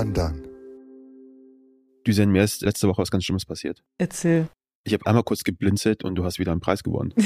[0.00, 0.42] undone.
[2.06, 3.82] Düsen, mir ist letzte Woche was ganz Schlimmes passiert.
[3.98, 4.48] Erzähl.
[4.84, 7.14] Ich habe einmal kurz geblinzelt und du hast wieder einen Preis gewonnen.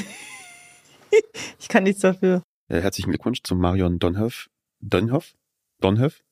[1.60, 2.42] Ich kann nichts dafür.
[2.68, 4.48] Äh, herzlichen Glückwunsch zum Marion Donhoff.
[4.80, 5.34] Donhoff?
[5.80, 6.22] Donhoff?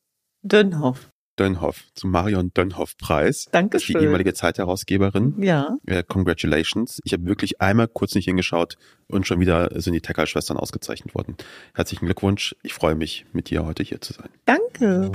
[0.41, 1.10] Dönhoff.
[1.39, 1.85] Dönhoff.
[1.95, 3.45] Zum Marion Dönhoff Preis.
[3.45, 4.01] Die Dankeschön.
[4.01, 5.35] ehemalige Zeitherausgeberin.
[5.41, 5.77] Ja.
[5.85, 6.99] Äh, congratulations.
[7.03, 8.75] Ich habe wirklich einmal kurz nicht hingeschaut
[9.07, 11.35] und schon wieder sind die Tecker-Schwestern ausgezeichnet worden.
[11.73, 12.55] Herzlichen Glückwunsch.
[12.63, 14.29] Ich freue mich, mit dir heute hier zu sein.
[14.45, 15.11] Danke.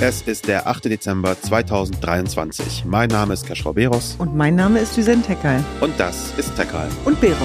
[0.00, 0.86] Es ist der 8.
[0.86, 2.84] Dezember 2023.
[2.86, 5.64] Mein Name ist Kaschrau Beros Und mein Name ist Düsen Tekal.
[5.80, 6.88] und das ist Tekal.
[7.04, 7.38] Und Beros.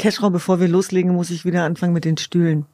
[0.00, 2.64] Keschrau, bevor wir loslegen, muss ich wieder anfangen mit den Stühlen.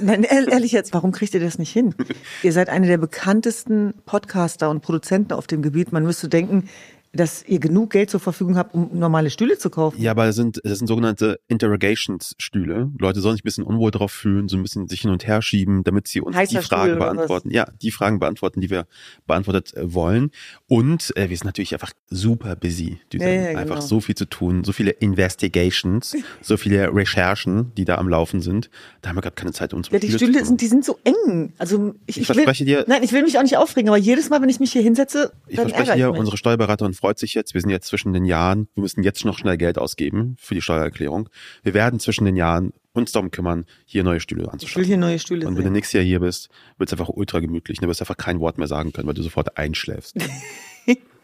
[0.00, 1.94] Nein, ehr- ehrlich jetzt, warum kriegt ihr das nicht hin?
[2.42, 5.92] Ihr seid eine der bekanntesten Podcaster und Produzenten auf dem Gebiet.
[5.92, 6.68] Man müsste denken,
[7.16, 10.00] dass ihr genug Geld zur Verfügung habt, um normale Stühle zu kaufen.
[10.00, 12.90] Ja, aber das sind, das sind sogenannte Interrogationsstühle.
[12.98, 15.42] Leute sollen sich ein bisschen unwohl drauf fühlen, so ein bisschen sich hin und her
[15.42, 17.50] schieben, damit sie uns Heißer die Fragen Stuhl beantworten.
[17.50, 18.86] Ja, die Fragen beantworten, die wir
[19.26, 20.30] beantwortet äh, wollen.
[20.66, 22.98] Und äh, wir sind natürlich einfach super busy.
[23.12, 23.86] Die Ja, ja, einfach genau.
[23.86, 28.70] so viel zu tun, so viele Investigations, so viele Recherchen, die da am Laufen sind.
[29.02, 30.66] Da haben wir gerade keine Zeit, uns um Ja, die Stühle zu Stühle sind, die
[30.66, 31.52] sind so eng.
[31.58, 34.28] Also ich, Ich will, verspreche dir- Nein, ich will mich auch nicht aufregen, aber jedes
[34.30, 36.18] Mal, wenn ich mich hier hinsetze, Ich verspreche dir, ich mich.
[36.20, 37.54] unsere Steuerberaterin freut sich jetzt.
[37.54, 38.66] Wir sind jetzt zwischen den Jahren.
[38.74, 41.28] Wir müssen jetzt noch schnell Geld ausgeben für die Steuererklärung.
[41.62, 45.20] Wir werden zwischen den Jahren uns darum kümmern, hier neue Stühle ich will hier neue
[45.20, 45.72] Stühle Und wenn du sehen.
[45.74, 46.48] nächstes Jahr hier bist,
[46.78, 47.78] wird es einfach ultra gemütlich.
[47.78, 50.16] Du wirst einfach kein Wort mehr sagen können, weil du sofort einschläfst.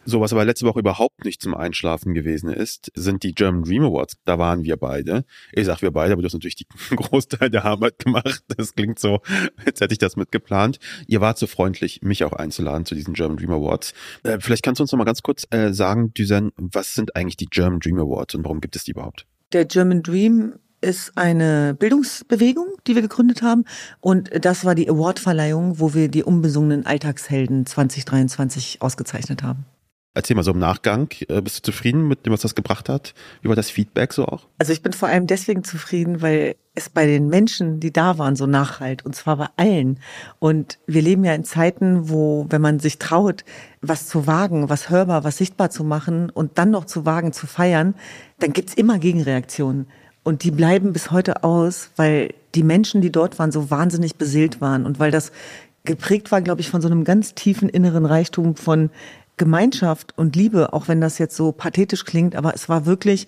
[0.04, 3.84] So, was aber letzte Woche überhaupt nicht zum Einschlafen gewesen ist, sind die German Dream
[3.84, 4.16] Awards.
[4.24, 5.24] Da waren wir beide.
[5.52, 8.42] Ich sag wir beide, aber du hast natürlich den Großteil der Arbeit gemacht.
[8.56, 9.20] Das klingt so,
[9.64, 10.78] als hätte ich das mitgeplant.
[11.06, 13.94] Ihr wart so freundlich, mich auch einzuladen zu diesen German Dream Awards.
[14.24, 17.36] Äh, vielleicht kannst du uns noch mal ganz kurz äh, sagen, Düsen, was sind eigentlich
[17.36, 19.26] die German Dream Awards und warum gibt es die überhaupt?
[19.52, 23.64] Der German Dream ist eine Bildungsbewegung, die wir gegründet haben.
[24.00, 29.64] Und das war die Awardverleihung, wo wir die unbesungenen Alltagshelden 2023 ausgezeichnet haben.
[30.14, 31.08] Erzähl mal so im Nachgang.
[31.28, 33.14] Äh, bist du zufrieden mit dem, was das gebracht hat?
[33.40, 34.46] Wie war das Feedback so auch?
[34.58, 38.36] Also ich bin vor allem deswegen zufrieden, weil es bei den Menschen, die da waren,
[38.36, 39.06] so nachhalt.
[39.06, 40.00] Und zwar bei allen.
[40.38, 43.44] Und wir leben ja in Zeiten, wo, wenn man sich traut,
[43.80, 47.46] was zu wagen, was hörbar, was sichtbar zu machen und dann noch zu wagen, zu
[47.46, 47.94] feiern,
[48.38, 49.86] dann gibt's immer Gegenreaktionen.
[50.24, 54.60] Und die bleiben bis heute aus, weil die Menschen, die dort waren, so wahnsinnig beseelt
[54.60, 54.84] waren.
[54.84, 55.32] Und weil das
[55.84, 58.90] geprägt war, glaube ich, von so einem ganz tiefen inneren Reichtum von
[59.36, 63.26] Gemeinschaft und Liebe, auch wenn das jetzt so pathetisch klingt, aber es war wirklich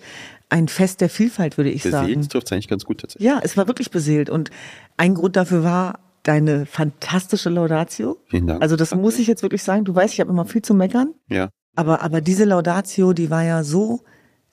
[0.49, 2.07] ein Fest der Vielfalt, würde ich sagen.
[2.07, 3.27] Beseelt trifft es eigentlich ganz gut tatsächlich.
[3.27, 4.29] Ja, es war wirklich beseelt.
[4.29, 4.51] Und
[4.97, 8.17] ein Grund dafür war deine fantastische Laudatio.
[8.29, 8.61] Vielen Dank.
[8.61, 9.85] Also das muss ich jetzt wirklich sagen.
[9.85, 11.13] Du weißt, ich habe immer viel zu meckern.
[11.29, 11.49] Ja.
[11.75, 14.01] Aber, aber diese Laudatio, die war ja so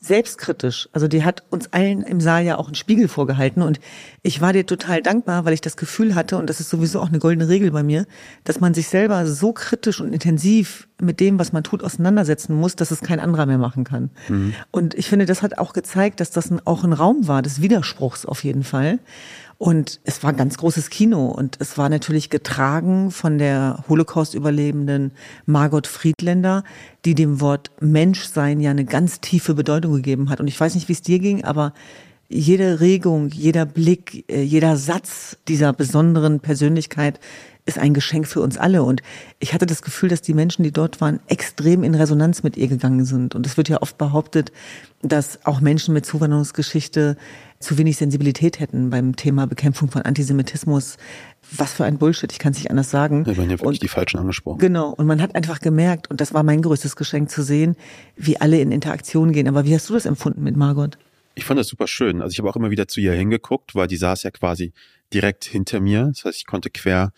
[0.02, 0.88] selbstkritisch.
[0.92, 3.62] Also die hat uns allen im Saal ja auch einen Spiegel vorgehalten.
[3.62, 3.78] Und
[4.22, 7.08] ich war dir total dankbar, weil ich das Gefühl hatte, und das ist sowieso auch
[7.08, 8.06] eine goldene Regel bei mir,
[8.42, 12.74] dass man sich selber so kritisch und intensiv mit dem, was man tut, auseinandersetzen muss,
[12.74, 14.10] dass es kein anderer mehr machen kann.
[14.72, 17.62] Und ich finde, das hat auch gezeigt, dass das ein, auch ein Raum war des
[17.62, 18.98] Widerspruchs auf jeden Fall.
[19.62, 25.12] Und es war ein ganz großes Kino und es war natürlich getragen von der Holocaust-Überlebenden
[25.46, 26.64] Margot Friedländer,
[27.04, 30.40] die dem Wort Menschsein ja eine ganz tiefe Bedeutung gegeben hat.
[30.40, 31.74] Und ich weiß nicht, wie es dir ging, aber
[32.28, 37.20] jede Regung, jeder Blick, äh, jeder Satz dieser besonderen Persönlichkeit
[37.64, 38.82] ist ein Geschenk für uns alle.
[38.82, 39.02] Und
[39.38, 42.68] ich hatte das Gefühl, dass die Menschen, die dort waren, extrem in Resonanz mit ihr
[42.68, 43.34] gegangen sind.
[43.34, 44.52] Und es wird ja oft behauptet,
[45.02, 47.16] dass auch Menschen mit Zuwanderungsgeschichte
[47.60, 50.96] zu wenig Sensibilität hätten beim Thema Bekämpfung von Antisemitismus.
[51.52, 53.26] Was für ein Bullshit, ich kann es nicht anders sagen.
[53.26, 54.58] Wir werden ja wirklich Und die Falschen angesprochen.
[54.58, 54.90] Genau.
[54.90, 57.76] Und man hat einfach gemerkt, und das war mein größtes Geschenk zu sehen,
[58.16, 59.46] wie alle in Interaktion gehen.
[59.46, 60.98] Aber wie hast du das empfunden mit Margot?
[61.34, 62.20] Ich fand das super schön.
[62.20, 64.72] Also ich habe auch immer wieder zu ihr hingeguckt, weil die saß ja quasi
[65.14, 66.06] direkt hinter mir.
[66.06, 67.12] Das heißt, ich konnte quer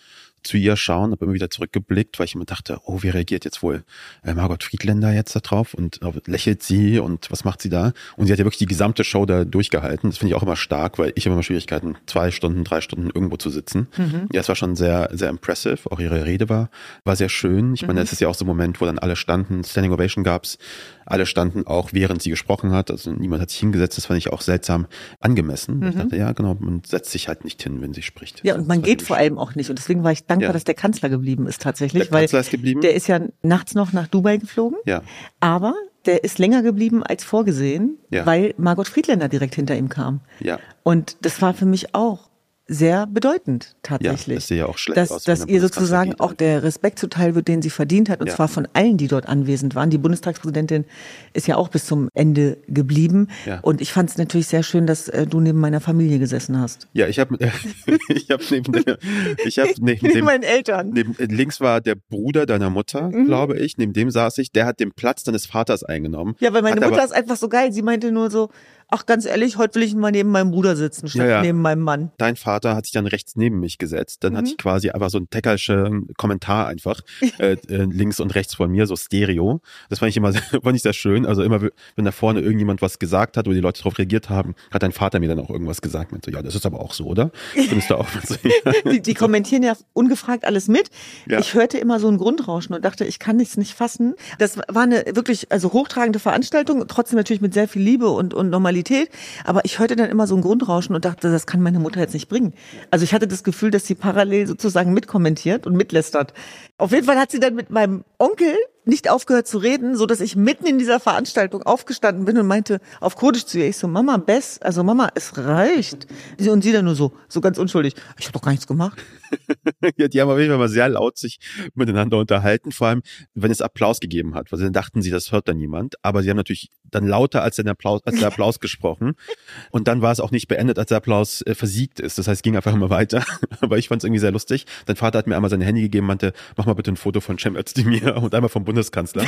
[0.45, 3.63] zu ihr schauen, habe immer wieder zurückgeblickt, weil ich immer dachte, oh, wie reagiert jetzt
[3.63, 3.85] wohl
[4.23, 7.93] äh, Margot Friedländer jetzt da drauf und äh, lächelt sie und was macht sie da?
[8.17, 10.11] Und sie hat ja wirklich die gesamte Show da durchgehalten.
[10.11, 13.11] Das finde ich auch immer stark, weil ich habe immer Schwierigkeiten, zwei Stunden, drei Stunden
[13.15, 13.89] irgendwo zu sitzen.
[14.33, 15.91] Ja, es war schon sehr, sehr impressive.
[15.91, 16.71] Auch ihre Rede war,
[17.05, 17.75] war sehr schön.
[17.75, 20.25] Ich meine, es ist ja auch so ein Moment, wo dann alle standen, Standing Ovation
[20.25, 20.59] gab's,
[21.07, 22.91] alle standen auch, während sie gesprochen hat.
[22.91, 23.99] Also niemand hat sich hingesetzt.
[23.99, 24.87] Das fand ich auch seltsam
[25.21, 25.83] angemessen.
[25.89, 28.43] Ich dachte, ja, genau, man setzt sich halt nicht hin, wenn sie spricht.
[28.45, 29.71] Ja, und man geht vor allem auch nicht.
[29.71, 30.53] Und deswegen war ich dankbar, Ja.
[30.53, 32.05] dass der Kanzler geblieben ist tatsächlich.
[32.05, 32.81] Der weil Kanzler ist geblieben?
[32.81, 34.79] Der ist ja nachts noch nach Dubai geflogen.
[34.85, 35.03] Ja.
[35.41, 35.75] Aber
[36.07, 38.27] der ist länger geblieben als vorgesehen, Ja.
[38.27, 40.21] weil Margot Friedländer direkt hinter ihm kam.
[40.41, 40.59] Ja.
[40.83, 42.29] Und das war für mich auch
[42.67, 44.37] sehr bedeutend Ja, tatsächlich.
[44.39, 45.25] das sehe ja auch schlecht dass, aus.
[45.25, 48.35] dass ihr sozusagen auch der Respekt zuteil wird, den sie verdient hat, und Ja.
[48.37, 49.91] zwar von allen, die dort anwesend waren.
[49.91, 50.87] Die Bundestagspräsidentin
[51.35, 53.29] ist ja auch bis zum Ende geblieben.
[53.45, 53.61] Ja.
[53.61, 56.89] Und ich fand es natürlich sehr schön, dass äh, du neben meiner Familie gesessen hast.
[56.95, 57.37] Ja, ich habe
[58.09, 58.99] ich hab neben, der,
[59.45, 60.91] ich hab neben Neben meinen Eltern.
[60.95, 63.27] Neben, äh, links war der Bruder deiner Mutter, Mhm.
[63.27, 63.77] glaube ich.
[63.77, 64.53] Neben dem saß ich.
[64.53, 66.35] Der hat den Platz deines Vaters eingenommen.
[66.41, 67.73] Ja, weil meine Hat Mutter aber, ist einfach so geil.
[67.73, 68.49] Sie meinte nur so,
[68.91, 71.43] ach ganz ehrlich, heute will ich mal neben meinem Bruder sitzen, statt Ja, ja.
[71.43, 72.11] neben meinem Mann.
[72.19, 74.25] Dein Vater hat sich dann rechts neben mich gesetzt.
[74.25, 74.37] Dann Mhm.
[74.39, 77.01] hatte ich quasi einfach so einen teckerschen Kommentar einfach
[77.39, 79.61] äh, äh, links und rechts von mir, so Stereo.
[79.91, 81.27] Das fand ich immer sehr, fand ich sehr schön.
[81.27, 81.61] Also immer,
[81.97, 84.93] wenn da vorne irgendjemand was gesagt hat oder die Leute darauf reagiert haben, hat dein
[84.93, 86.13] Vater mir dann auch irgendwas gesagt.
[86.13, 87.31] Meinte, so, ja, das ist aber auch so, oder?
[87.55, 88.07] Findest du auch?
[88.25, 88.73] So, ja.
[88.93, 90.89] Die, die kommentieren ja ungefragt alles mit.
[91.27, 94.15] Ich hörte immer so ein Grundrauschen und dachte, ich kann nichts nicht fassen.
[94.39, 98.49] Das war eine wirklich also hochtragende Veranstaltung, trotzdem natürlich mit sehr viel Liebe und, und
[98.75, 99.11] Normalität.
[99.45, 102.15] Aber ich hörte dann immer so ein Grundrauschen und dachte, das kann meine Mutter jetzt
[102.15, 102.53] nicht bringen.
[102.91, 106.35] Also ich hatte das Gefühl, dass sie parallel sozusagen mitkommentiert und mitlästert.
[106.79, 110.21] Auf jeden Fall hat sie dann mit meinem Onkel nicht aufgehört zu reden, so dass
[110.21, 113.89] ich mitten in dieser Veranstaltung aufgestanden bin und meinte auf Kurdisch zu ihr, ich so,
[113.89, 116.07] Mama, Bess, also Mama, es reicht.
[116.39, 118.99] Und sie dann nur so, so ganz unschuldig, ich habe doch gar nichts gemacht.
[119.97, 121.39] ja, die haben auf jeden Fall mal sehr laut sich
[121.75, 123.03] miteinander unterhalten, vor allem,
[123.35, 126.31] wenn es Applaus gegeben hat, weil dann dachten sie, das hört dann niemand, aber sie
[126.31, 129.15] haben natürlich dann lauter als der Applaus, als der Applaus gesprochen
[129.71, 132.39] und dann war es auch nicht beendet, als der Applaus äh, versiegt ist, das heißt,
[132.39, 133.25] es ging einfach immer weiter,
[133.61, 134.67] aber ich fand es irgendwie sehr lustig.
[134.87, 137.39] Dein Vater hat mir einmal sein Handy gegeben, meinte, mach mal bitte ein Foto von
[137.39, 139.25] Cem Özdemir und einmal vom Bundeskanzler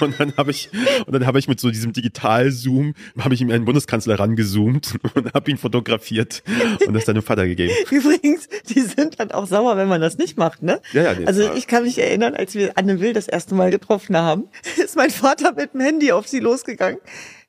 [0.00, 0.70] und dann, habe ich
[1.06, 5.34] und dann habe ich mit so diesem Digital-Zoom, habe ich ihm einen Bundeskanzler rangezoomt und
[5.34, 6.42] habe ihn fotografiert
[6.86, 7.72] und das deinem Vater gegeben.
[7.90, 10.80] Übrigens, die sind dann auch sauer, wenn man das nicht macht, ne?
[10.94, 13.70] Ja, ja, nee, also ich kann mich erinnern, als wir Anne Will das erste Mal
[13.70, 14.44] getroffen haben,
[14.82, 16.98] ist mein Vater mit dem Handy auf sie losgegangen,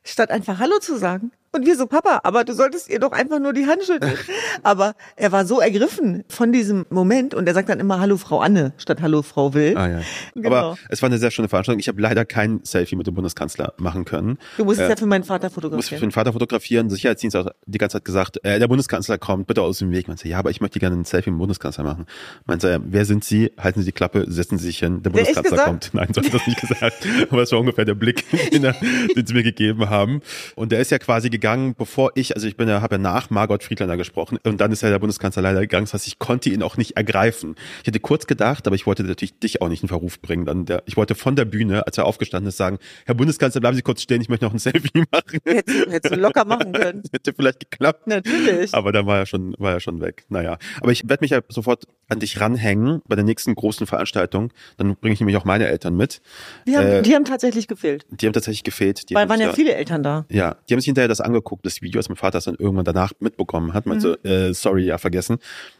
[0.03, 1.31] statt einfach Hallo zu sagen.
[1.53, 4.13] Und wir so, Papa, aber du solltest ihr doch einfach nur die Hand schütteln.
[4.63, 8.39] aber er war so ergriffen von diesem Moment und er sagt dann immer Hallo Frau
[8.39, 9.75] Anne statt Hallo Frau Will.
[9.77, 10.01] Ah ja.
[10.35, 10.47] Genau.
[10.55, 11.79] Aber es war eine sehr schöne Veranstaltung.
[11.79, 14.37] Ich habe leider kein Selfie mit dem Bundeskanzler machen können.
[14.57, 16.01] Du musstest Äh, ja für meinen Vater muss für fotografieren.
[16.01, 16.89] den Vater fotografieren.
[16.89, 20.07] Sicherheitsdienst hat die ganze Zeit gesagt, äh, der Bundeskanzler kommt, bitte aus dem Weg.
[20.07, 22.05] Man sagt, ja, aber ich möchte gerne ein Selfie mit dem Bundeskanzler machen.
[22.45, 23.51] Man sagt, wer sind Sie?
[23.57, 25.89] Halten Sie die Klappe, setzen Sie sich hin, der Bundeskanzler kommt.
[25.93, 27.07] Nein, so hat das nicht gesagt.
[27.31, 28.75] Aber es war ungefähr der Blick, den, er,
[29.15, 30.21] den sie mir gegeben haben.
[30.55, 33.29] Und der ist ja quasi gegangen, bevor ich, also ich bin ja, habe ja nach
[33.29, 35.85] Margot Friedländer gesprochen und dann ist ja der Bundeskanzler leider gegangen.
[35.85, 37.55] Das heißt, ich konnte ihn auch nicht ergreifen.
[37.81, 40.45] Ich hätte kurz gedacht, aber ich wollte natürlich dich auch nicht in Verruf bringen.
[40.45, 43.75] Dann der, ich wollte von der Bühne, als er aufgestanden ist, sagen, Herr Bundeskanzler, bleiben
[43.75, 45.39] Sie kurz stehen, ich möchte noch ein Selfie machen.
[45.45, 47.03] Hättest, hättest du locker machen können.
[47.13, 48.07] Hätte vielleicht geklappt.
[48.07, 48.73] Natürlich.
[48.73, 50.25] Aber dann war er schon, war er schon weg.
[50.29, 50.57] Naja.
[50.81, 54.51] Aber ich werde mich ja sofort an dich ranhängen bei der nächsten großen Veranstaltung.
[54.77, 56.21] Dann bringe ich nämlich auch meine Eltern mit.
[56.67, 58.05] Die haben, Äh, die haben tatsächlich gefehlt.
[58.09, 59.09] Die haben tatsächlich gefehlt.
[59.09, 60.25] Die Weil waren ja da- viele Eltern da.
[60.29, 63.11] ja, die haben sich hinterher das angeguckt, das Video, was mein Vater dann irgendwann danach
[63.19, 63.85] mitbekommen hat.
[63.85, 65.37] Meinte, so, äh, sorry, ja, vergessen.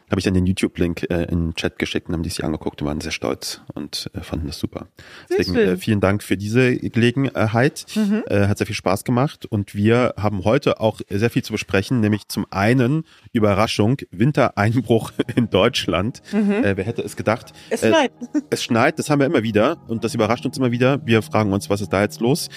[0.09, 2.81] Habe ich dann den YouTube-Link äh, in den Chat geschickt und haben die sich angeguckt
[2.81, 4.87] und waren sehr stolz und äh, fanden das super.
[5.27, 7.85] Sehr Deswegen äh, vielen Dank für diese Gelegenheit.
[8.27, 11.99] Äh, hat sehr viel Spaß gemacht und wir haben heute auch sehr viel zu besprechen,
[11.99, 13.03] nämlich zum einen
[13.33, 16.21] Überraschung, Wintereinbruch in Deutschland.
[16.31, 17.51] Äh, wer hätte es gedacht?
[17.69, 18.11] Es Äh, schneit.
[18.49, 21.05] es schneit, das haben wir immer wieder und das überrascht uns immer wieder.
[21.05, 22.47] Wir fragen uns, was ist da jetzt los?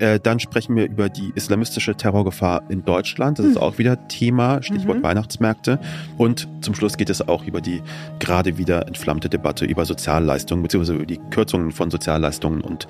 [0.00, 2.35] Äh, dann sprechen wir über die islamistische Terrorgefahr
[2.68, 3.38] in Deutschland.
[3.38, 5.78] Das ist auch wieder Thema, Stichwort Weihnachtsmärkte.
[6.16, 7.82] Und zum Schluss geht es auch über die
[8.18, 12.86] gerade wieder entflammte Debatte über Sozialleistungen beziehungsweise über die Kürzungen von Sozialleistungen und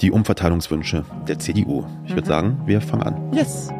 [0.00, 1.84] die Umverteilungswünsche der CDU.
[2.06, 3.32] Ich würde sagen, wir fangen an.
[3.32, 3.70] Yes.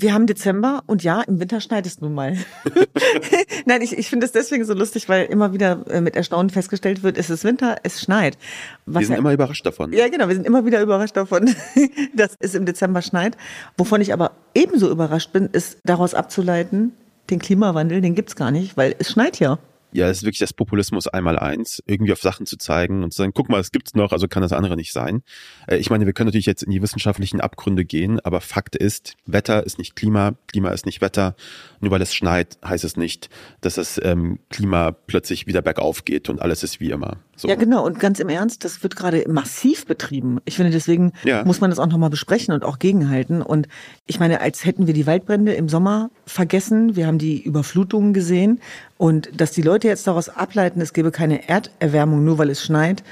[0.00, 2.36] Wir haben Dezember und ja, im Winter schneit es nun mal.
[3.66, 7.02] Nein, ich, ich finde es deswegen so lustig, weil immer wieder äh, mit Erstaunen festgestellt
[7.02, 8.38] wird, es ist Winter, es schneit.
[8.86, 9.92] Was Wir sind ja- immer überrascht davon.
[9.92, 10.28] ja, genau.
[10.28, 11.54] Wir sind immer wieder überrascht davon,
[12.14, 13.36] dass es im Dezember schneit.
[13.76, 16.92] Wovon ich aber ebenso überrascht bin, ist daraus abzuleiten,
[17.28, 19.58] den Klimawandel, den gibt's gar nicht, weil es schneit ja.
[19.92, 23.18] Ja, es ist wirklich das Populismus einmal eins, irgendwie auf Sachen zu zeigen und zu
[23.18, 25.22] sagen, guck mal, es gibt's noch, also kann das andere nicht sein.
[25.66, 29.14] Äh, Ich meine, wir können natürlich jetzt in die wissenschaftlichen Abgründe gehen, aber Fakt ist,
[29.26, 31.34] Wetter ist nicht Klima, Klima ist nicht Wetter.
[31.80, 33.30] Nur weil es schneit, heißt es nicht,
[33.62, 37.16] dass das ähm, Klima plötzlich wieder bergauf geht und alles ist wie immer.
[37.36, 37.48] So.
[37.48, 37.86] Ja, genau.
[37.86, 40.40] Und ganz im Ernst, das wird gerade massiv betrieben.
[40.44, 41.42] Ich finde, deswegen Ja.
[41.44, 43.40] muss man das auch nochmal besprechen und auch gegenhalten.
[43.40, 43.66] Und
[44.06, 46.96] ich meine, als hätten wir die Waldbrände im Sommer vergessen.
[46.96, 48.60] Wir haben die Überflutungen gesehen.
[49.00, 53.02] Und dass die Leute jetzt daraus ableiten, es gäbe keine Erderwärmung, nur weil es schneit,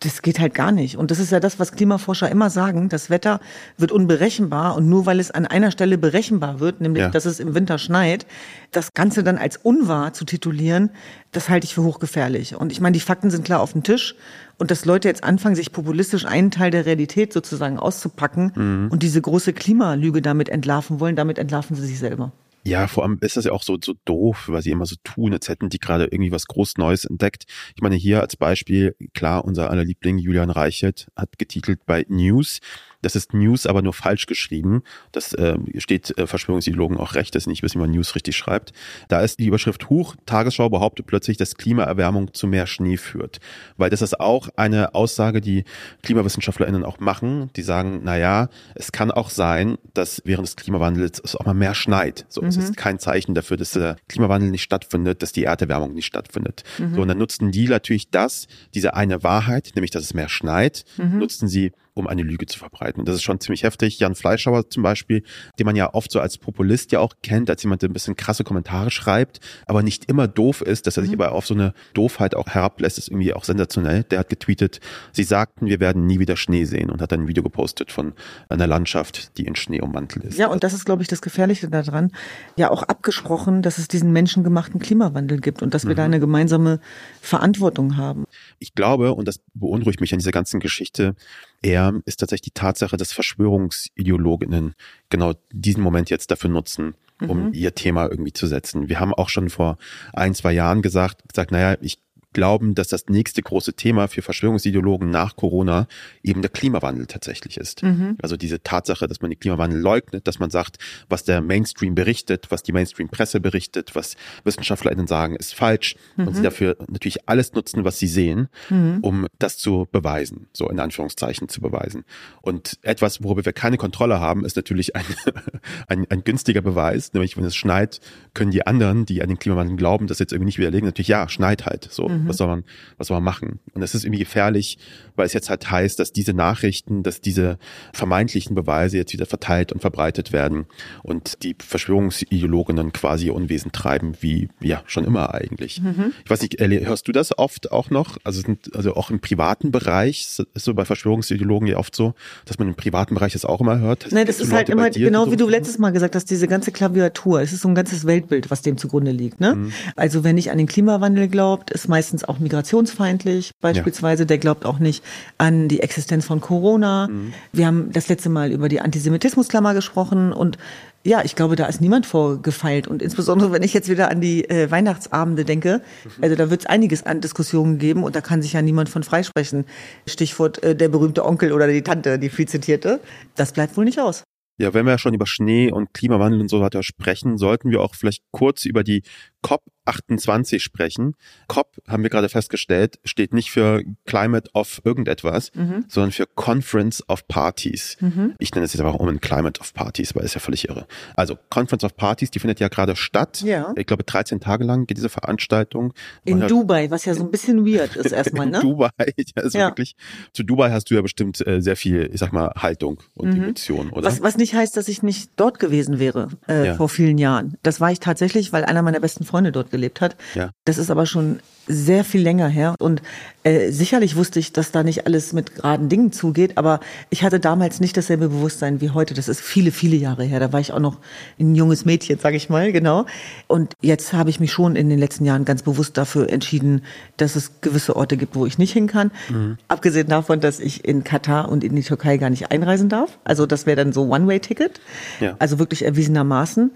[0.00, 0.98] das geht halt gar nicht.
[0.98, 2.90] Und das ist ja das, was Klimaforscher immer sagen.
[2.90, 3.40] Das Wetter
[3.78, 7.08] wird unberechenbar und nur weil es an einer Stelle berechenbar wird, nämlich ja.
[7.08, 8.26] dass es im Winter schneit,
[8.72, 10.90] das Ganze dann als unwahr zu titulieren,
[11.32, 12.54] das halte ich für hochgefährlich.
[12.54, 14.16] Und ich meine, die Fakten sind klar auf dem Tisch.
[14.58, 18.88] Und dass Leute jetzt anfangen, sich populistisch einen Teil der Realität sozusagen auszupacken mhm.
[18.90, 22.32] und diese große Klimalüge damit entlarven wollen, damit entlarven sie sich selber.
[22.64, 25.32] Ja, vor allem ist das ja auch so, so doof, weil sie immer so tun,
[25.32, 27.44] als hätten die gerade irgendwie was groß Neues entdeckt.
[27.74, 32.58] Ich meine, hier als Beispiel, klar, unser aller Liebling Julian Reichert hat getitelt bei News,
[33.02, 34.82] das ist News, aber nur falsch geschrieben.
[35.12, 38.36] Das äh, steht äh, Verschwörungsideologen auch recht, dass sie nicht wissen, wie man News richtig
[38.36, 38.72] schreibt.
[39.08, 43.38] Da ist die Überschrift Huch, Tagesschau behauptet plötzlich, dass Klimaerwärmung zu mehr Schnee führt.
[43.76, 45.64] Weil das ist auch eine Aussage, die
[46.02, 47.50] KlimawissenschaftlerInnen auch machen.
[47.54, 51.54] Die sagen, na ja, es kann auch sein, dass während des Klimawandels es auch mal
[51.54, 52.26] mehr schneit.
[52.28, 52.48] So, mhm.
[52.48, 56.64] es ist kein Zeichen dafür, dass der Klimawandel nicht stattfindet, dass die Erderwärmung nicht stattfindet.
[56.78, 56.94] Mhm.
[56.94, 60.84] So, und dann nutzen die natürlich das, diese eine Wahrheit, nämlich, dass es mehr schneit,
[60.96, 61.18] mhm.
[61.18, 63.00] nutzen sie, um eine Lüge zu verbreiten.
[63.00, 63.98] Und das ist schon ziemlich heftig.
[63.98, 65.22] Jan Fleischhauer zum Beispiel,
[65.58, 68.16] den man ja oft so als Populist ja auch kennt, als jemand, der ein bisschen
[68.16, 71.20] krasse Kommentare schreibt, aber nicht immer doof ist, dass er sich mhm.
[71.20, 74.04] aber auf so eine Doofheit auch herablässt, ist irgendwie auch sensationell.
[74.04, 74.80] Der hat getweetet,
[75.12, 78.14] sie sagten, wir werden nie wieder Schnee sehen und hat dann ein Video gepostet von
[78.48, 80.38] einer Landschaft, die in Schnee ummantelt ist.
[80.38, 82.12] Ja, und das ist, glaube ich, das Gefährliche daran.
[82.56, 85.96] Ja, auch abgesprochen, dass es diesen menschengemachten Klimawandel gibt und dass wir mhm.
[85.96, 86.80] da eine gemeinsame
[87.20, 88.24] Verantwortung haben.
[88.58, 91.14] Ich glaube, und das beunruhigt mich an dieser ganzen Geschichte,
[91.62, 94.74] eher ist tatsächlich die Tatsache, dass Verschwörungsideologinnen
[95.10, 97.52] genau diesen Moment jetzt dafür nutzen, um mhm.
[97.52, 98.88] ihr Thema irgendwie zu setzen.
[98.88, 99.78] Wir haben auch schon vor
[100.12, 101.98] ein, zwei Jahren gesagt, gesagt, naja, ich
[102.38, 105.88] glauben, dass das nächste große Thema für Verschwörungsideologen nach Corona
[106.22, 107.82] eben der Klimawandel tatsächlich ist.
[107.82, 108.16] Mhm.
[108.22, 110.78] Also diese Tatsache, dass man den Klimawandel leugnet, dass man sagt,
[111.08, 114.14] was der Mainstream berichtet, was die Mainstream-Presse berichtet, was
[114.44, 116.28] WissenschaftlerInnen sagen, ist falsch mhm.
[116.28, 118.98] und sie dafür natürlich alles nutzen, was sie sehen, mhm.
[119.02, 122.04] um das zu beweisen, so in Anführungszeichen zu beweisen.
[122.40, 125.04] Und etwas, worüber wir keine Kontrolle haben, ist natürlich ein,
[125.88, 128.00] ein, ein günstiger Beweis, nämlich wenn es schneit,
[128.32, 131.28] können die anderen, die an den Klimawandel glauben, das jetzt irgendwie nicht widerlegen, natürlich ja,
[131.28, 132.08] schneit halt so.
[132.08, 132.27] Mhm.
[132.28, 132.64] Was soll man,
[132.96, 133.60] was soll man machen?
[133.74, 134.78] Und es ist irgendwie gefährlich,
[135.16, 137.58] weil es jetzt halt heißt, dass diese Nachrichten, dass diese
[137.92, 140.66] vermeintlichen Beweise jetzt wieder verteilt und verbreitet werden
[141.02, 145.80] und die Verschwörungsideologinnen quasi Unwesen treiben, wie ja schon immer eigentlich.
[145.80, 146.12] Mhm.
[146.24, 148.18] Ich weiß nicht, Ellie, hörst du das oft auch noch?
[148.24, 152.58] Also, sind, also auch im privaten Bereich ist so bei Verschwörungsideologen ja oft so, dass
[152.58, 154.08] man im privaten Bereich das auch immer hört.
[154.10, 156.72] Nein, das ist halt immer genau so wie du letztes Mal gesagt hast, diese ganze
[156.72, 157.40] Klaviatur.
[157.40, 159.40] Es ist so ein ganzes Weltbild, was dem zugrunde liegt.
[159.40, 159.54] Ne?
[159.54, 159.72] Mhm.
[159.96, 164.22] Also wer nicht an den Klimawandel glaubt, ist meist meistens auch migrationsfeindlich beispielsweise.
[164.22, 164.26] Ja.
[164.26, 165.04] Der glaubt auch nicht
[165.36, 167.08] an die Existenz von Corona.
[167.08, 167.34] Mhm.
[167.52, 170.56] Wir haben das letzte Mal über die Antisemitismusklammer gesprochen und
[171.04, 172.88] ja, ich glaube, da ist niemand vorgefeilt.
[172.88, 176.10] Und insbesondere, wenn ich jetzt wieder an die äh, Weihnachtsabende denke, mhm.
[176.22, 179.02] also da wird es einiges an Diskussionen geben und da kann sich ja niemand von
[179.02, 179.64] freisprechen.
[180.06, 183.00] Stichwort äh, der berühmte Onkel oder die Tante, die viel zitierte.
[183.36, 184.24] Das bleibt wohl nicht aus.
[184.60, 187.80] Ja, wenn wir ja schon über Schnee und Klimawandel und so weiter sprechen, sollten wir
[187.80, 189.02] auch vielleicht kurz über die
[189.40, 191.14] COP 28 sprechen.
[191.48, 195.84] COP, haben wir gerade festgestellt, steht nicht für Climate of irgendetwas, mhm.
[195.88, 197.96] sondern für Conference of Parties.
[198.00, 198.34] Mhm.
[198.38, 200.68] Ich nenne es jetzt aber auch um ein Climate of Parties, weil es ja völlig
[200.68, 200.86] irre.
[201.16, 203.42] Also Conference of Parties, die findet ja gerade statt.
[203.42, 203.72] Ja.
[203.76, 205.94] Ich glaube, 13 Tage lang geht diese Veranstaltung.
[206.24, 208.58] In Man Dubai, was ja so ein bisschen weird ist erstmal, ne?
[208.58, 209.68] In Dubai, ja, ist ja.
[209.68, 209.96] wirklich.
[210.32, 213.42] Zu Dubai hast du ja bestimmt äh, sehr viel, ich sag mal, Haltung und mhm.
[213.44, 214.04] Emotion, oder?
[214.04, 216.74] Was, was nicht heißt, dass ich nicht dort gewesen wäre äh, ja.
[216.74, 217.56] vor vielen Jahren.
[217.62, 220.16] Das war ich tatsächlich, weil einer meiner besten Freunde dort gelebt hat.
[220.34, 220.50] Ja.
[220.64, 222.74] Das ist aber schon sehr viel länger her.
[222.78, 223.02] Und
[223.44, 226.80] äh, sicherlich wusste ich, dass da nicht alles mit geraden Dingen zugeht, aber
[227.10, 229.14] ich hatte damals nicht dasselbe Bewusstsein wie heute.
[229.14, 230.40] Das ist viele, viele Jahre her.
[230.40, 230.98] Da war ich auch noch
[231.38, 233.04] ein junges Mädchen, sage ich mal, genau.
[233.46, 236.82] Und jetzt habe ich mich schon in den letzten Jahren ganz bewusst dafür entschieden,
[237.18, 239.10] dass es gewisse Orte gibt, wo ich nicht hin kann.
[239.28, 239.58] Mhm.
[239.68, 243.18] Abgesehen davon, dass ich in Katar und in die Türkei gar nicht einreisen darf.
[243.24, 244.80] Also das wäre dann so One-Way-Ticket.
[245.20, 245.36] Ja.
[245.38, 246.70] Also wirklich erwiesenermaßen.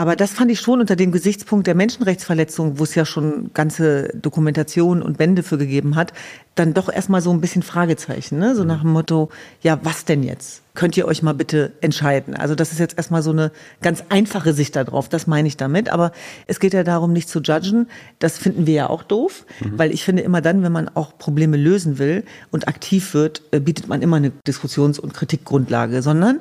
[0.00, 4.08] Aber das fand ich schon unter dem Gesichtspunkt der Menschenrechtsverletzung, wo es ja schon ganze
[4.14, 6.14] Dokumentationen und Bände für gegeben hat,
[6.54, 8.56] dann doch erstmal so ein bisschen Fragezeichen, ne?
[8.56, 9.28] so nach dem Motto,
[9.60, 10.62] ja, was denn jetzt?
[10.72, 12.34] Könnt ihr euch mal bitte entscheiden?
[12.34, 13.52] Also das ist jetzt erstmal so eine
[13.82, 15.90] ganz einfache Sicht darauf, das meine ich damit.
[15.90, 16.12] Aber
[16.46, 17.86] es geht ja darum, nicht zu judgen.
[18.20, 19.78] Das finden wir ja auch doof, mhm.
[19.78, 23.60] weil ich finde immer dann, wenn man auch Probleme lösen will und aktiv wird, äh,
[23.60, 26.40] bietet man immer eine Diskussions- und Kritikgrundlage, sondern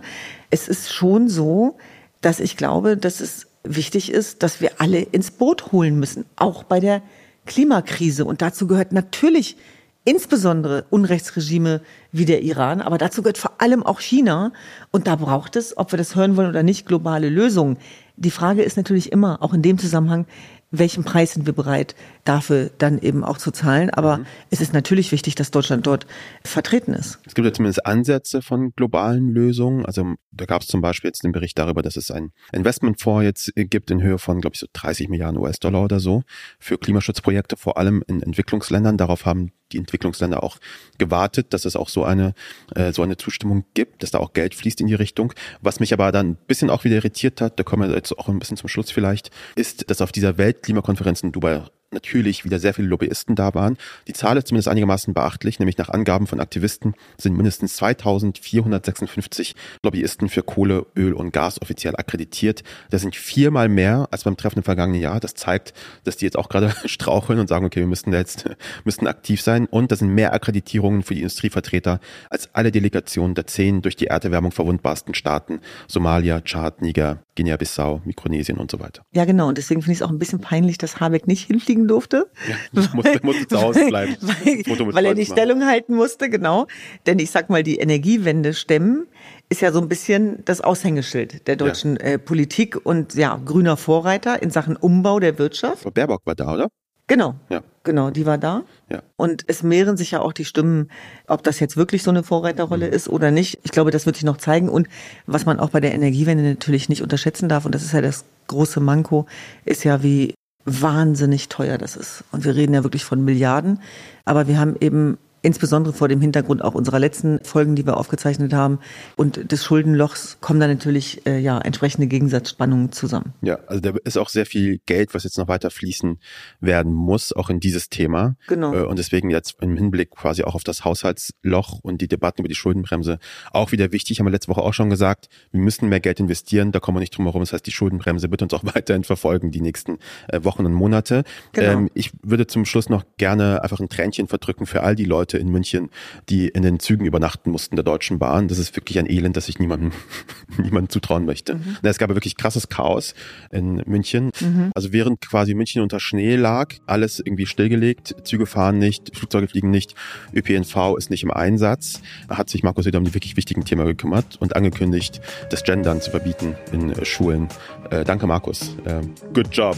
[0.49, 1.75] es ist schon so,
[2.21, 6.63] dass ich glaube, dass es wichtig ist, dass wir alle ins Boot holen müssen, auch
[6.63, 7.01] bei der
[7.45, 8.25] Klimakrise.
[8.25, 9.57] Und dazu gehört natürlich
[10.05, 14.51] insbesondere Unrechtsregime wie der Iran, aber dazu gehört vor allem auch China.
[14.91, 17.77] Und da braucht es, ob wir das hören wollen oder nicht, globale Lösungen.
[18.15, 20.25] Die Frage ist natürlich immer, auch in dem Zusammenhang,
[20.71, 21.95] welchen Preis sind wir bereit,
[22.29, 23.89] dafür dann eben auch zu zahlen.
[23.89, 24.25] Aber mhm.
[24.51, 26.05] es ist natürlich wichtig, dass Deutschland dort
[26.43, 27.19] vertreten ist.
[27.25, 29.85] Es gibt ja zumindest Ansätze von globalen Lösungen.
[29.85, 33.51] Also da gab es zum Beispiel jetzt den Bericht darüber, dass es ein Investmentfonds jetzt
[33.55, 36.21] gibt in Höhe von, glaube ich, so 30 Milliarden US-Dollar oder so
[36.59, 38.97] für Klimaschutzprojekte, vor allem in Entwicklungsländern.
[38.97, 40.57] Darauf haben die Entwicklungsländer auch
[40.97, 42.33] gewartet, dass es auch so eine,
[42.75, 45.33] äh, so eine Zustimmung gibt, dass da auch Geld fließt in die Richtung.
[45.61, 48.29] Was mich aber dann ein bisschen auch wieder irritiert hat, da kommen wir jetzt auch
[48.29, 52.73] ein bisschen zum Schluss vielleicht, ist, dass auf dieser Weltklimakonferenz in Dubai natürlich wieder sehr
[52.73, 53.77] viele Lobbyisten da waren.
[54.07, 60.29] Die Zahl ist zumindest einigermaßen beachtlich, nämlich nach Angaben von Aktivisten sind mindestens 2456 Lobbyisten
[60.29, 62.63] für Kohle, Öl und Gas offiziell akkreditiert.
[62.89, 65.19] Das sind viermal mehr als beim Treffen im vergangenen Jahr.
[65.19, 68.49] Das zeigt, dass die jetzt auch gerade straucheln und sagen, okay, wir müssen jetzt
[68.83, 69.65] müssen aktiv sein.
[69.65, 74.07] Und das sind mehr Akkreditierungen für die Industrievertreter als alle Delegationen der zehn durch die
[74.07, 79.01] Erderwärmung verwundbarsten Staaten Somalia, Tschad, Niger, Guinea-Bissau, Mikronesien und so weiter.
[79.13, 79.47] Ja, genau.
[79.47, 82.29] Und deswegen finde ich es auch ein bisschen peinlich, dass Habeck nicht hinfliegen durfte.
[82.49, 84.17] Ja, ich musste, musste zu Hause bleiben.
[84.19, 85.31] weil, weil er die machen.
[85.31, 86.67] Stellung halten musste, genau.
[87.05, 89.07] Denn ich sag mal, die Energiewende stemmen
[89.47, 92.01] ist ja so ein bisschen das Aushängeschild der deutschen ja.
[92.01, 95.83] äh, Politik und ja, grüner Vorreiter in Sachen Umbau der Wirtschaft.
[95.83, 96.67] Frau Baerbock war da, oder?
[97.09, 97.35] Genau.
[97.49, 97.61] Ja.
[97.83, 98.63] Genau, die war da.
[98.89, 99.01] Ja.
[99.17, 100.89] Und es mehren sich ja auch die Stimmen,
[101.27, 102.93] ob das jetzt wirklich so eine Vorreiterrolle mhm.
[102.93, 103.59] ist oder nicht.
[103.63, 104.69] Ich glaube, das wird sich noch zeigen.
[104.69, 104.87] Und
[105.25, 108.25] was man auch bei der Energiewende natürlich nicht unterschätzen darf, und das ist ja das
[108.47, 109.25] große Manko,
[109.65, 110.35] ist ja, wie
[110.65, 112.23] wahnsinnig teuer das ist.
[112.31, 113.81] Und wir reden ja wirklich von Milliarden.
[114.23, 118.53] Aber wir haben eben insbesondere vor dem Hintergrund auch unserer letzten Folgen, die wir aufgezeichnet
[118.53, 118.79] haben,
[119.15, 123.33] und des Schuldenlochs kommen da natürlich äh, ja entsprechende Gegensatzspannungen zusammen.
[123.41, 126.19] Ja, also da ist auch sehr viel Geld, was jetzt noch weiter fließen
[126.59, 128.35] werden muss, auch in dieses Thema.
[128.47, 128.73] Genau.
[128.73, 132.49] Äh, und deswegen jetzt im Hinblick quasi auch auf das Haushaltsloch und die Debatten über
[132.49, 133.19] die Schuldenbremse
[133.51, 134.19] auch wieder wichtig.
[134.19, 137.01] Haben wir letzte Woche auch schon gesagt, wir müssen mehr Geld investieren, da kommen wir
[137.01, 137.41] nicht drum herum.
[137.41, 141.23] Das heißt, die Schuldenbremse wird uns auch weiterhin verfolgen, die nächsten äh, Wochen und Monate.
[141.53, 141.71] Genau.
[141.71, 145.28] Ähm, ich würde zum Schluss noch gerne einfach ein Tränchen verdrücken für all die Leute,
[145.29, 145.89] Leute in München,
[146.29, 148.47] die in den Zügen übernachten mussten der Deutschen Bahn.
[148.47, 149.91] Das ist wirklich ein Elend, das ich niemandem,
[150.57, 151.55] niemandem zutrauen möchte.
[151.55, 151.77] Mhm.
[151.83, 153.13] Es gab wirklich krasses Chaos
[153.51, 154.31] in München.
[154.39, 154.71] Mhm.
[154.73, 159.69] Also während quasi München unter Schnee lag, alles irgendwie stillgelegt, Züge fahren nicht, Flugzeuge fliegen
[159.69, 159.93] nicht,
[160.33, 164.37] ÖPNV ist nicht im Einsatz, hat sich Markus wieder um die wirklich wichtigen Themen gekümmert
[164.39, 167.49] und angekündigt, das Gendern zu verbieten in Schulen.
[167.91, 168.75] Äh, danke, Markus.
[168.85, 169.01] Äh,
[169.33, 169.77] good job.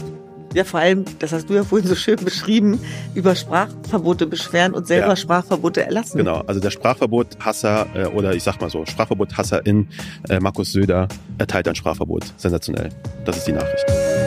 [0.54, 2.80] Ja, vor allem, das hast du ja vorhin so schön beschrieben,
[3.14, 5.16] über Sprachverbote beschweren und selber ja.
[5.16, 6.18] Sprachverbote erlassen.
[6.18, 9.88] Genau, also der Sprachverbot-Hasser äh, oder ich sag mal so, Sprachverbot-Hasser in
[10.28, 12.24] äh, Markus Söder erteilt ein Sprachverbot.
[12.36, 12.90] Sensationell.
[13.24, 14.21] Das ist die Nachricht.